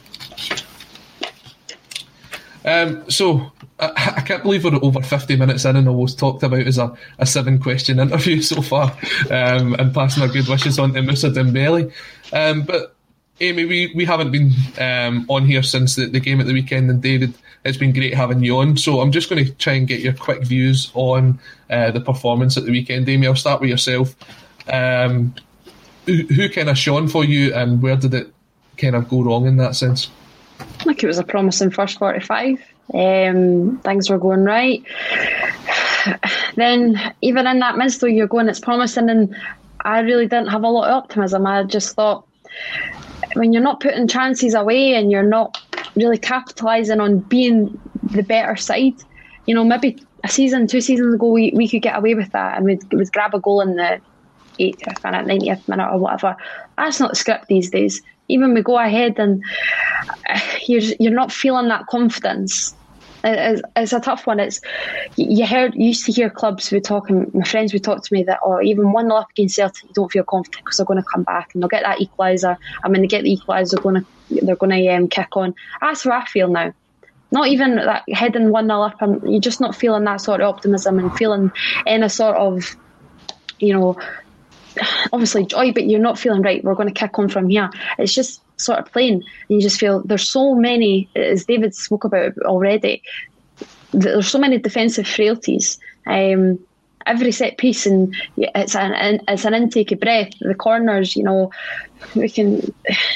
[2.65, 6.43] Um, so I, I can't believe we're over 50 minutes in and all was talked
[6.43, 8.97] about as a, a seven question interview so far
[9.31, 11.93] um, and passing our good wishes on to Moussa Dembele.
[12.33, 12.97] Um, but
[13.41, 16.91] Amy, we, we haven't been um, on here since the, the game at the weekend
[16.91, 18.77] and David, it's been great having you on.
[18.77, 21.39] So I'm just going to try and get your quick views on
[21.71, 23.09] uh, the performance at the weekend.
[23.09, 24.15] Amy, I'll start with yourself.
[24.69, 25.35] Um,
[26.07, 28.33] who, who kind of shone for you and where did it
[28.77, 30.11] kind of go wrong in that sense?
[30.85, 32.63] Like it was a promising first 45.
[32.95, 34.83] Um, things were going right.
[36.57, 39.35] then, even in that midst, though, you're going, it's promising, and
[39.81, 41.47] I really didn't have a lot of optimism.
[41.47, 42.27] I just thought
[43.35, 45.59] when you're not putting chances away and you're not
[45.97, 48.95] really capitalising on being the better side,
[49.47, 52.57] you know, maybe a season, two seasons ago, we, we could get away with that
[52.57, 54.01] and we'd, we'd grab a goal in the
[54.59, 56.37] 80th minute, 90th minute, or whatever.
[56.77, 58.01] That's not script these days.
[58.29, 59.43] Even we go ahead and
[60.29, 62.75] uh, you're you're not feeling that confidence.
[63.25, 64.41] It's, a tough one.
[64.41, 64.61] It's
[65.17, 67.31] you heard used to hear clubs who talking.
[67.33, 70.11] My friends would talk to me that, oh, even one up against Celtic, you don't
[70.11, 72.57] feel confident because they're going to come back and they'll get that equaliser.
[72.83, 74.07] I mean, they get the equaliser, they're going to
[74.45, 75.55] they're going to um, kick on.
[75.81, 76.73] That's how I feel now.
[77.31, 80.49] Not even that heading one nil up, and you're just not feeling that sort of
[80.49, 81.51] optimism and feeling
[81.87, 82.77] any sort of,
[83.59, 83.99] you know,
[85.13, 86.63] obviously joy, but you're not feeling right.
[86.63, 87.71] We're going to kick on from here.
[87.99, 89.15] It's just sort of plain.
[89.15, 93.03] And you just feel there's so many, as David spoke about already.
[93.93, 95.79] There's so many defensive frailties.
[96.07, 96.59] Um,
[97.07, 100.31] every set piece, and it's an it's an intake of breath.
[100.41, 101.51] The corners, you know,
[102.15, 102.73] we can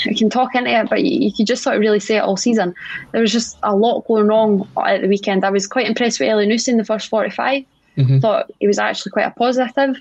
[0.06, 2.20] we can talk into it, but you, you could just sort of really say it
[2.20, 2.74] all season.
[3.12, 5.44] There was just a lot going wrong at the weekend.
[5.44, 7.64] I was quite impressed with Elyounoussi in the first 45.
[7.96, 8.20] Mhm.
[8.20, 9.96] Thought he was actually quite a positive.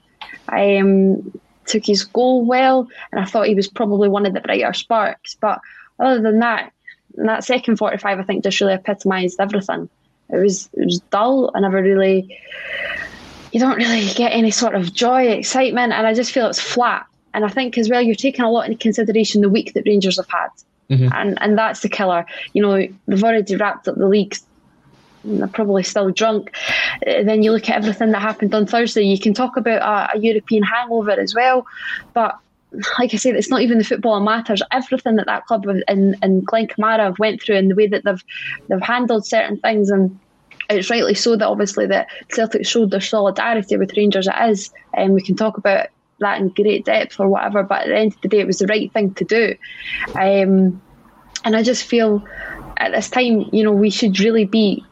[0.49, 1.31] Um,
[1.65, 5.35] took his goal well, and I thought he was probably one of the brighter sparks.
[5.35, 5.59] But
[5.99, 6.71] other than that,
[7.15, 9.89] that second 45, I think, just really epitomised everything.
[10.29, 11.51] It was, it was dull.
[11.53, 12.39] I never really,
[13.51, 17.05] you don't really get any sort of joy, excitement, and I just feel it's flat.
[17.33, 20.17] And I think as well, you're taking a lot into consideration the week that Rangers
[20.17, 20.49] have had.
[20.89, 21.09] Mm-hmm.
[21.13, 22.25] And and that's the killer.
[22.53, 24.35] You know, they've already wrapped up the league.
[25.25, 26.55] They're probably still drunk.
[27.05, 29.03] Uh, then you look at everything that happened on Thursday.
[29.03, 31.65] You can talk about a, a European hangover as well,
[32.13, 32.37] but
[32.99, 34.61] like I said, it's not even the football that matters.
[34.71, 38.23] Everything that that club and Glenn Kamara have went through and the way that they've
[38.67, 40.19] they've handled certain things and
[40.69, 44.27] it's rightly so that obviously that Celtic showed their solidarity with Rangers.
[44.27, 45.87] It is, and we can talk about
[46.19, 47.63] that in great depth or whatever.
[47.63, 49.55] But at the end of the day, it was the right thing to do.
[50.15, 50.81] Um,
[51.43, 52.25] and I just feel
[52.77, 54.83] at this time, you know, we should really be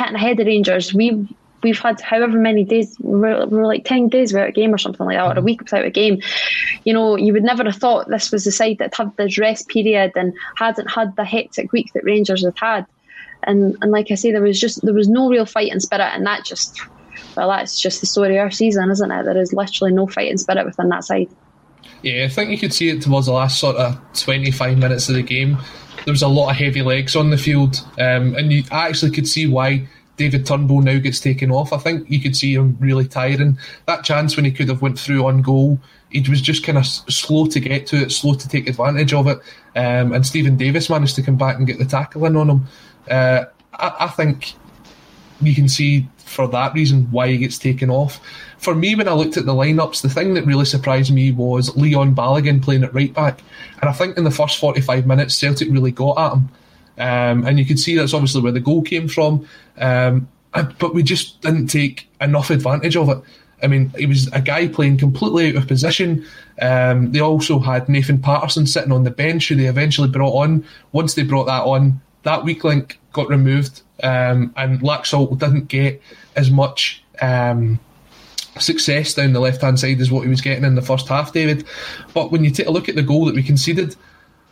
[0.00, 0.94] hitting ahead of Rangers.
[0.94, 1.28] We
[1.62, 5.04] we've had however many days, we're, we're, like 10 days without a game or something
[5.04, 5.44] like that, or a mm-hmm.
[5.44, 6.20] week without a game.
[6.84, 9.68] You know, you would never have thought this was the side that had this rest
[9.68, 12.86] period and hadn't had the hectic week that Rangers have had.
[13.42, 16.26] And and like I say, there was just there was no real fighting spirit, and
[16.26, 16.80] that just
[17.36, 19.24] well, that's just the story of our season, isn't it?
[19.24, 21.28] There is literally no fighting spirit within that side.
[22.02, 25.14] Yeah, I think you could see it towards the last sort of 25 minutes of
[25.14, 25.58] the game.
[26.04, 29.28] There was a lot of heavy legs on the field, um, and you actually could
[29.28, 29.86] see why
[30.16, 31.72] David Turnbull now gets taken off.
[31.72, 33.58] I think you could see him really tiring.
[33.86, 35.78] That chance when he could have went through on goal,
[36.10, 39.26] he was just kind of slow to get to it, slow to take advantage of
[39.28, 39.38] it.
[39.76, 42.66] Um, and Steven Davis managed to come back and get the tackle in on him.
[43.10, 43.44] Uh,
[43.74, 44.54] I, I think
[45.40, 48.20] you can see for that reason why he gets taken off.
[48.58, 51.76] For me, when I looked at the lineups, the thing that really surprised me was
[51.76, 53.42] Leon Balogun playing at right back.
[53.80, 56.48] And I think in the first 45 minutes, Celtic really got at him.
[56.98, 59.46] Um, and you could see that's obviously where the goal came from.
[59.76, 63.18] Um, but we just didn't take enough advantage of it.
[63.62, 66.24] I mean, he was a guy playing completely out of position.
[66.62, 70.64] Um, they also had Nathan Patterson sitting on the bench, who they eventually brought on.
[70.92, 76.00] Once they brought that on, that weak link got removed, um, and Laxalt didn't get
[76.36, 77.78] as much um,
[78.58, 81.32] success down the left hand side as what he was getting in the first half,
[81.32, 81.64] David.
[82.14, 83.96] But when you take a look at the goal that we conceded,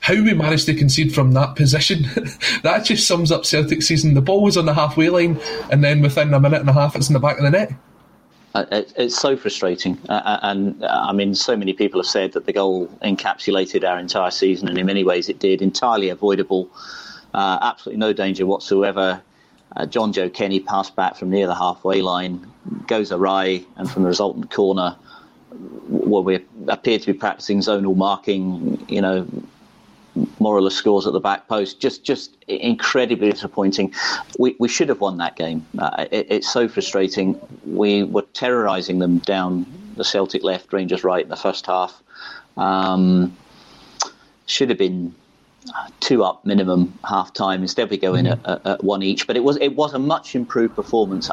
[0.01, 2.03] how we managed to concede from that position,
[2.63, 4.15] that just sums up Celtic season.
[4.15, 5.41] The ball was on the halfway line,
[5.71, 7.73] and then within a minute and a half, it's in the back of the net.
[8.55, 8.65] Uh,
[8.97, 12.53] it's so frustrating, uh, uh, and I mean, so many people have said that the
[12.53, 15.61] goal encapsulated our entire season, and in many ways, it did.
[15.61, 16.71] Entirely avoidable,
[17.35, 19.23] uh, absolutely no danger whatsoever.
[19.77, 22.51] Uh, Jonjoe Kenny passed back from near the halfway line,
[22.87, 24.97] goes awry, and from the resultant corner,
[25.89, 28.85] well, we appear to be practicing zonal marking.
[28.89, 29.27] You know,
[30.41, 31.81] Morelos scores at the back post.
[31.81, 33.95] Just, just incredibly disappointing.
[34.39, 35.67] We, we should have won that game.
[35.79, 37.39] Uh, it, it's so frustrating.
[37.65, 39.67] We were terrorising them down
[39.97, 42.03] the Celtic left, Rangers right in the first half.
[42.57, 43.37] Um,
[44.47, 45.15] should have been
[46.01, 47.63] two up minimum half time.
[47.63, 48.51] Instead, we go in mm-hmm.
[48.51, 49.27] at, at, one each.
[49.27, 51.31] But it was it was a much improved performance.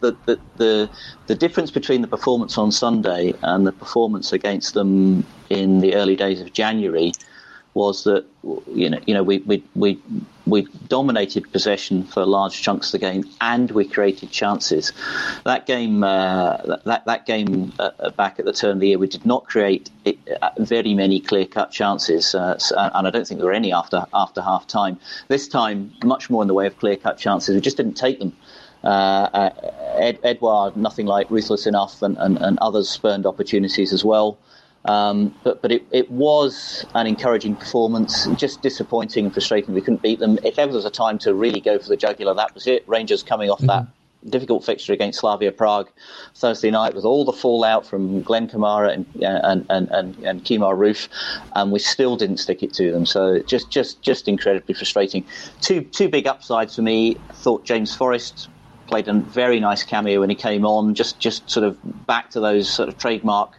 [0.00, 0.90] The, the, the
[1.26, 6.16] the difference between the performance on Sunday and the performance against them in the early
[6.16, 7.12] days of January
[7.74, 8.24] was that
[8.72, 10.00] you know you know we we we
[10.46, 14.92] we dominated possession for large chunks of the game and we created chances.
[15.44, 19.08] That game uh, that that game uh, back at the turn of the year we
[19.08, 23.40] did not create it, uh, very many clear cut chances uh, and I don't think
[23.40, 24.98] there were any after after half time.
[25.28, 27.54] This time much more in the way of clear cut chances.
[27.54, 28.36] We just didn't take them.
[28.84, 29.50] Uh, uh,
[29.96, 34.36] Ed, Edouard, nothing like ruthless enough, and, and, and others spurned opportunities as well.
[34.86, 38.26] Um, but but it, it was an encouraging performance.
[38.36, 39.74] Just disappointing and frustrating.
[39.74, 40.38] We couldn't beat them.
[40.44, 42.86] If ever there was a time to really go for the jugular, that was it.
[42.86, 43.68] Rangers coming off mm-hmm.
[43.68, 43.86] that
[44.30, 45.90] difficult fixture against Slavia Prague
[46.34, 50.76] Thursday night with all the fallout from Glenn Kamara and and and and, and Kemar
[50.76, 51.08] Roofe,
[51.54, 53.06] and we still didn't stick it to them.
[53.06, 55.24] So just just just incredibly frustrating.
[55.60, 57.16] Two two big upsides for me.
[57.30, 58.48] I thought James Forrest
[58.86, 60.94] played a very nice cameo when he came on.
[60.94, 63.58] Just just sort of back to those sort of trademark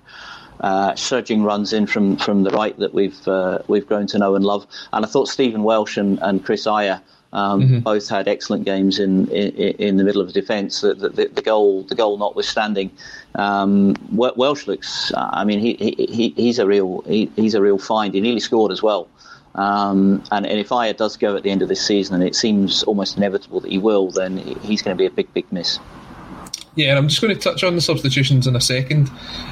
[0.65, 4.33] uh, surging runs in from, from the right that we've uh, we've grown to know
[4.33, 4.65] and love.
[4.93, 6.99] And I thought Stephen Welsh and, and Chris Ajer
[7.33, 7.79] um, mm-hmm.
[7.79, 10.81] both had excellent games in in, in the middle of the defence.
[10.81, 12.89] The, the, the, goal the goal notwithstanding,
[13.35, 15.11] um, Welsh looks.
[15.15, 18.15] I mean, he, he, he's a real he, he's a real find.
[18.15, 19.07] He nearly scored as well.
[19.53, 22.35] Um, and, and, if Ajer does go at the end of this season, and it
[22.35, 25.79] seems almost inevitable that he will, then he's going to be a big, big miss.
[26.75, 29.09] Yeah, and I'm just going to touch on the substitutions in a second,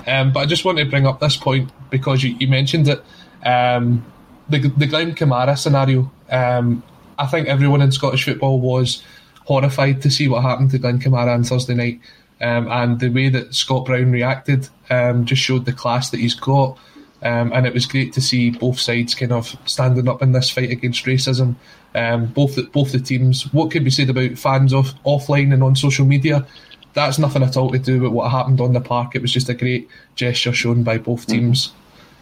[0.08, 3.04] um, but I just want to bring up this point because you, you mentioned it.
[3.46, 4.06] Um,
[4.50, 6.12] the the Glenn Kamara scenario.
[6.30, 6.84] Um,
[7.18, 9.04] I think everyone in Scottish football was
[9.46, 12.02] horrified to see what happened to Glenn Kamara on Thursday night,
[12.42, 16.36] um, and the way that Scott Brown reacted um, just showed the class that he's
[16.36, 16.78] got.
[17.22, 20.50] Um, and it was great to see both sides kind of standing up in this
[20.50, 21.56] fight against racism.
[21.94, 23.44] Both the, both the teams.
[23.54, 26.46] What could be said about fans off offline and on social media?
[26.94, 29.16] That's nothing at all to do with what happened on the park.
[29.16, 31.74] It was just a great gesture shown by both teams.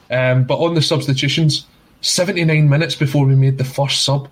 [0.10, 1.66] Um, but on the substitutions,
[2.02, 4.30] 79 minutes before we made the first sub,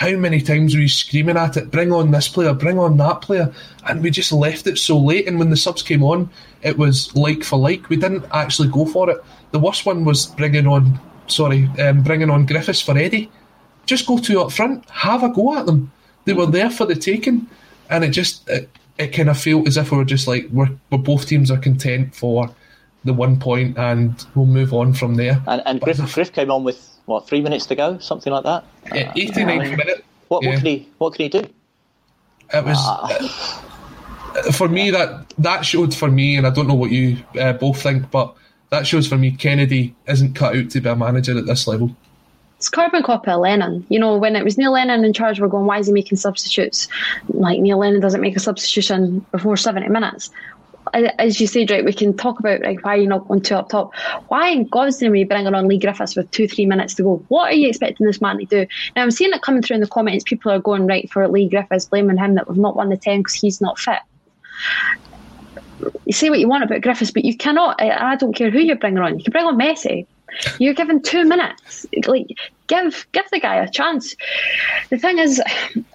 [0.00, 3.20] how many times were you screaming at it, bring on this player, bring on that
[3.20, 3.52] player?
[3.86, 5.28] And we just left it so late.
[5.28, 6.30] And when the subs came on,
[6.62, 7.88] it was like for like.
[7.90, 9.22] We didn't actually go for it.
[9.50, 13.30] The worst one was bringing on, sorry, um, bringing on Griffiths for Eddie.
[13.84, 15.92] Just go two up front, have a go at them.
[16.24, 17.46] They were there for the taking.
[17.90, 18.70] And it just, it,
[19.00, 21.56] it kind of felt as if we were just like, we're, we're both teams are
[21.56, 22.54] content for
[23.04, 25.42] the one point and we'll move on from there.
[25.46, 28.64] And, and Griff, Griff came on with what three minutes to go, something like that.
[28.94, 30.04] Yeah, 89th minute.
[30.28, 30.50] What, yeah.
[30.50, 31.38] what can he What can he do?
[32.52, 33.62] It was Ah.
[34.36, 37.54] uh, for me that that showed for me, and I don't know what you uh,
[37.54, 38.34] both think, but
[38.70, 41.96] that shows for me Kennedy isn't cut out to be a manager at this level.
[42.60, 43.86] It's carbon copy of Lennon.
[43.88, 46.18] You know, when it was Neil Lennon in charge, we're going, why is he making
[46.18, 46.88] substitutes?
[47.30, 50.30] Like, Neil Lennon doesn't make a substitution before 70 minutes.
[50.92, 53.70] As you said, right, we can talk about like why you're not going two up
[53.70, 53.94] top.
[54.28, 57.02] Why in God's name are you bringing on Leigh Griffiths with two, three minutes to
[57.02, 57.24] go?
[57.28, 58.66] What are you expecting this man to do?
[58.94, 60.24] Now, I'm seeing it coming through in the comments.
[60.24, 63.20] People are going right for Leigh Griffiths, blaming him that we've not won the 10
[63.20, 64.00] because he's not fit.
[66.04, 67.80] You say what you want about Griffiths, but you cannot.
[67.80, 69.16] I I don't care who you're bringing on.
[69.16, 70.06] You can bring on Messi.
[70.58, 71.86] You're given two minutes.
[72.06, 72.28] Like,
[72.66, 74.16] give give the guy a chance.
[74.90, 75.42] The thing is,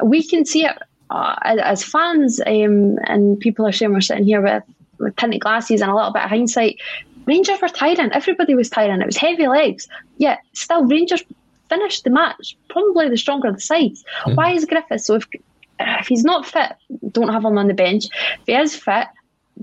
[0.03, 0.77] we can see it
[1.09, 4.63] uh, as fans, um, and people are saying we're sitting here with,
[4.99, 6.79] with tinted glasses and a little bit of hindsight.
[7.25, 8.11] Rangers were tiring.
[8.11, 9.01] Everybody was tiring.
[9.01, 9.87] It was heavy legs.
[10.17, 11.23] Yet still, Rangers
[11.69, 14.03] finished the match probably the stronger of the sides.
[14.35, 15.07] Why is Griffiths?
[15.07, 15.27] So if
[15.79, 16.73] if he's not fit,
[17.11, 18.05] don't have him on the bench.
[18.41, 19.07] If he is fit,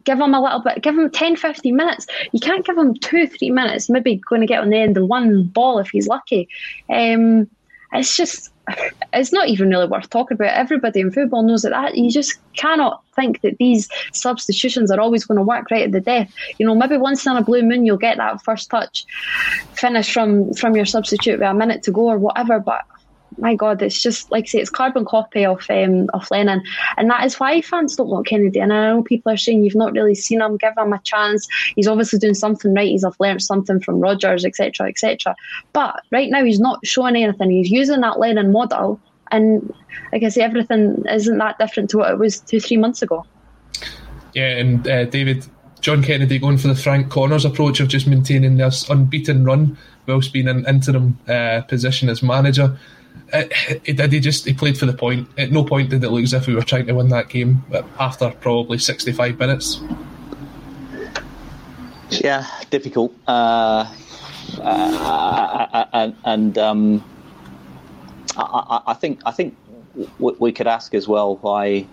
[0.04, 2.06] give him a little bit, give him 10, 15 minutes.
[2.32, 5.06] You can't give him two, three minutes, maybe going to get on the end of
[5.06, 6.48] one ball if he's lucky.
[6.90, 7.48] Um,
[7.92, 8.52] it's just,
[9.12, 10.56] it's not even really worth talking about.
[10.56, 15.24] Everybody in football knows that, that you just cannot think that these substitutions are always
[15.24, 16.32] going to work right at the death.
[16.58, 19.04] You know, maybe once in a blue moon you'll get that first touch
[19.74, 22.82] finish from from your substitute with a minute to go or whatever, but
[23.38, 26.62] my God, it's just like I say, it's carbon copy of um, of Lennon,
[26.96, 28.60] and that is why fans don't want Kennedy.
[28.60, 31.46] And I know people are saying you've not really seen him, give him a chance.
[31.76, 32.88] He's obviously doing something right.
[32.88, 35.34] He's have learnt something from Rodgers, etc., etc.
[35.72, 37.50] But right now, he's not showing anything.
[37.50, 39.72] He's using that Lennon model, and
[40.12, 43.24] like I say, everything isn't that different to what it was two, three months ago.
[44.34, 45.46] Yeah, and uh, David,
[45.80, 49.76] John Kennedy going for the Frank Connor's approach of just maintaining this unbeaten run
[50.06, 52.76] whilst being an interim uh, position as manager.
[53.32, 53.44] Uh,
[53.84, 54.12] he did.
[54.12, 55.28] He just he played for the point.
[55.38, 57.64] At no point did it look as if we were trying to win that game.
[57.72, 59.80] uh, After probably sixty-five minutes,
[62.10, 63.14] Yeah, difficult.
[63.26, 63.90] Uh,
[64.60, 67.04] uh, and and um,
[68.36, 69.56] I, I think I think
[70.18, 71.86] we could ask as well why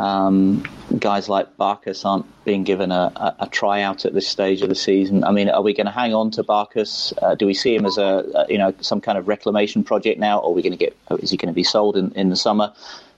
[0.00, 0.64] um,
[0.98, 4.74] guys like Barkas aren't being given a, a, a tryout at this stage of the
[4.74, 5.24] season.
[5.24, 7.12] I mean, are we going to hang on to Barkas?
[7.22, 10.20] Uh, do we see him as a, a you know some kind of reclamation project
[10.20, 10.96] now, or are we going to get?
[11.20, 12.72] Is he going to be sold in, in the summer?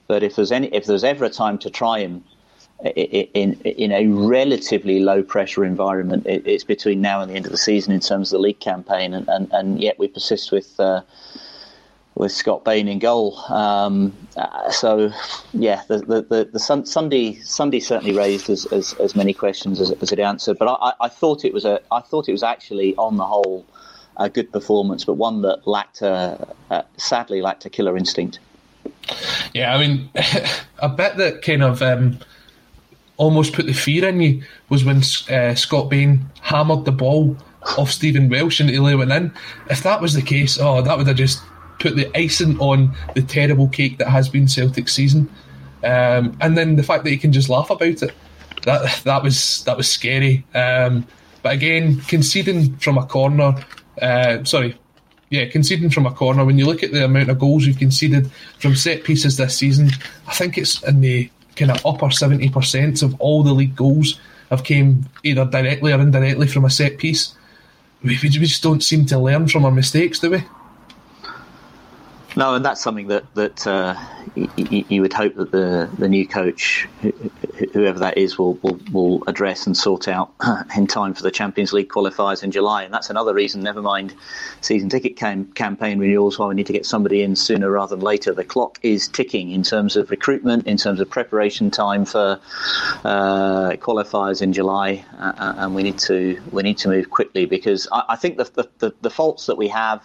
[0.07, 2.23] But if there's any, if there's ever a time to try him,
[2.83, 6.23] in in a relatively low pressure environment.
[6.25, 9.13] It's between now and the end of the season in terms of the league campaign,
[9.13, 11.01] and, and, and yet we persist with uh,
[12.15, 13.37] with Scott Bain in goal.
[13.49, 15.11] Um, uh, so
[15.53, 19.79] yeah, the the, the, the sun, Sunday Sunday certainly raised as, as, as many questions
[19.79, 20.57] as, as it answered.
[20.59, 23.25] But I, I- I thought it was a I thought it was actually on the
[23.25, 23.65] whole
[24.17, 26.47] a good performance, but one that lacked a,
[26.97, 28.39] sadly lacked a killer instinct.
[29.53, 29.73] yeah.
[29.73, 30.09] I mean,
[30.79, 32.19] a bit that kind of um,
[33.17, 34.97] almost put the fear in you was when
[35.29, 37.35] uh, Scott Bain hammered the ball
[37.77, 39.33] off Stephen Welsh and Ely went in.
[39.69, 41.41] If that was the case, oh, that would have just
[41.81, 45.29] put the icing on the terrible cake that has been Celtic season.
[45.83, 48.13] Um, and then the fact that he can just laugh about it,
[48.63, 50.45] that that was that was scary.
[50.53, 51.07] Um,
[51.41, 53.55] but again, conceding from a corner,
[53.99, 54.77] uh, sorry,
[55.31, 56.45] yeah, conceding from a corner.
[56.45, 59.89] When you look at the amount of goals we've conceded from set pieces this season,
[60.27, 64.19] I think it's in the kind of upper seventy percent of all the league goals
[64.51, 67.33] have came either directly or indirectly from a set piece.
[68.03, 70.43] We, we just don't seem to learn from our mistakes, do we?
[72.37, 73.93] No, and that's something that that uh,
[74.35, 76.87] you, would hope that the, the new coach,
[77.73, 80.31] whoever that is, will, will will address and sort out
[80.77, 82.83] in time for the Champions League qualifiers in July.
[82.83, 83.61] And that's another reason.
[83.61, 84.13] Never mind
[84.61, 86.39] season ticket cam- campaign renewals.
[86.39, 88.33] Why we need to get somebody in sooner rather than later.
[88.33, 92.39] The clock is ticking in terms of recruitment, in terms of preparation time for
[93.03, 97.45] uh, qualifiers in July, uh, uh and we need to we need to move quickly
[97.45, 100.01] because I, I think the, the, the, the faults that we have.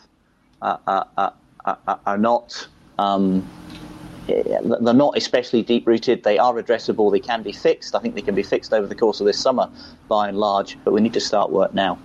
[0.60, 1.30] Uh
[1.66, 2.66] are, are not.
[2.98, 3.46] Um,
[4.26, 6.24] they're not especially deep rooted.
[6.24, 7.12] They are addressable.
[7.12, 7.94] They can be fixed.
[7.94, 9.70] I think they can be fixed over the course of this summer,
[10.08, 10.76] by and large.
[10.84, 11.98] But we need to start work now.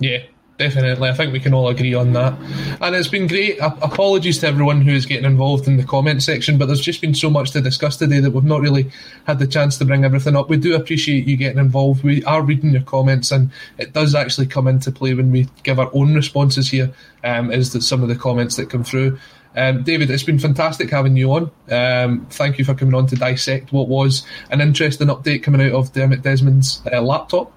[0.00, 0.22] Yeah,
[0.60, 1.08] definitely.
[1.08, 2.34] I think we can all agree on that.
[2.82, 3.58] And it's been great.
[3.60, 7.14] Apologies to everyone who is getting involved in the comment section, but there's just been
[7.14, 8.90] so much to discuss today that we've not really
[9.26, 10.50] had the chance to bring everything up.
[10.50, 12.04] We do appreciate you getting involved.
[12.04, 15.78] We are reading your comments, and it does actually come into play when we give
[15.78, 16.92] our own responses here.
[17.24, 19.18] Um, is that some of the comments that come through?
[19.56, 21.50] Um, David, it's been fantastic having you on.
[21.70, 25.72] Um, thank you for coming on to dissect what was an interesting update coming out
[25.72, 27.50] of Dermot Desmond's uh, laptop.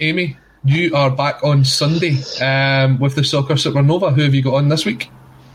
[0.00, 4.14] Amy, you are back on Sunday um, with the Soccer Supernova.
[4.14, 5.10] Who have you got on this week?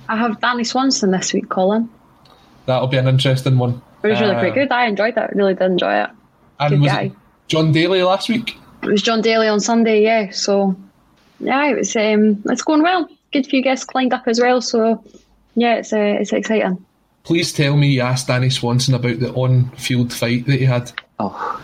[0.09, 1.89] I have Danny Swanson this week, Colin.
[2.65, 3.81] That'll be an interesting one.
[4.03, 4.71] It was really uh, quite good.
[4.71, 5.35] I enjoyed that.
[5.35, 6.09] Really did enjoy it.
[6.59, 7.11] And good was guy.
[7.47, 8.57] John Daly last week?
[8.83, 10.31] It was John Daly on Sunday, yeah.
[10.31, 10.75] So,
[11.39, 11.95] yeah, it was.
[11.95, 13.09] Um, it's going well.
[13.31, 14.61] Good few guests lined up as well.
[14.61, 15.03] So,
[15.55, 16.85] yeah, it's uh, it's exciting.
[17.23, 20.91] Please tell me you asked Danny Swanson about the on-field fight that he had.
[21.19, 21.61] Oh,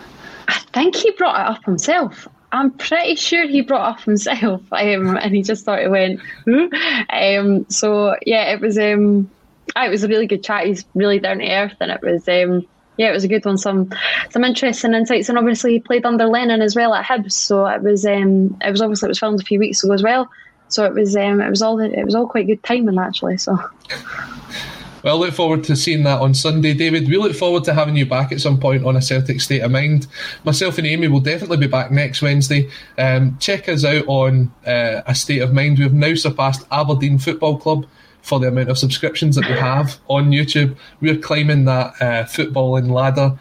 [0.48, 2.28] I think he brought it up himself.
[2.54, 6.20] I'm pretty sure he brought up himself, um, and he just thought it went.
[6.46, 8.78] Um, so yeah, it was.
[8.78, 9.30] Um,
[9.76, 10.66] it was a really good chat.
[10.66, 12.28] He's really down to earth, and it was.
[12.28, 12.64] Um,
[12.96, 13.58] yeah, it was a good one.
[13.58, 13.90] Some
[14.30, 17.32] some interesting insights, and obviously he played under Lennon as well at Hibs.
[17.32, 18.06] So it was.
[18.06, 20.30] Um, it was obviously it was filmed a few weeks ago as well.
[20.68, 21.16] So it was.
[21.16, 21.80] Um, it was all.
[21.80, 23.38] It was all quite good timing actually.
[23.38, 23.58] So.
[25.04, 27.06] Well, I look forward to seeing that on Sunday, David.
[27.06, 29.70] We look forward to having you back at some point on a Celtic State of
[29.70, 30.06] Mind.
[30.44, 32.70] Myself and Amy will definitely be back next Wednesday.
[32.96, 35.78] Um, check us out on uh, a State of Mind.
[35.78, 37.86] We've now surpassed Aberdeen Football Club
[38.22, 40.74] for the amount of subscriptions that we have on YouTube.
[41.02, 43.38] We're climbing that uh, footballing ladder.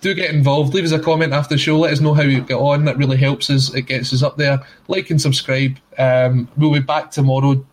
[0.00, 0.74] Do get involved.
[0.74, 1.78] Leave us a comment after the show.
[1.78, 2.86] Let us know how you get on.
[2.86, 3.72] That really helps us.
[3.72, 4.60] It gets us up there.
[4.88, 5.78] Like and subscribe.
[5.96, 7.64] Um, we'll be back tomorrow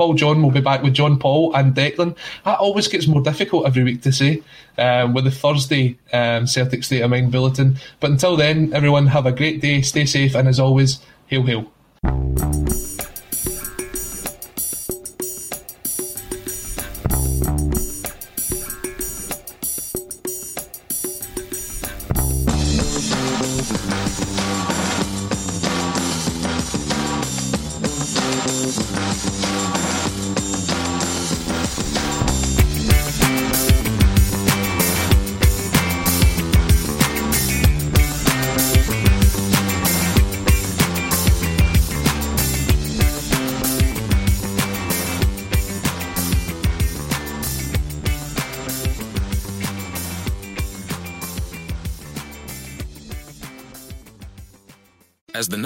[0.00, 2.16] Paul John will be back with John Paul and Declan.
[2.46, 4.42] That always gets more difficult every week to say
[4.78, 7.76] um, with the Thursday um, Celtic State of Mind bulletin.
[8.00, 12.89] But until then, everyone have a great day, stay safe, and as always, hail, hail.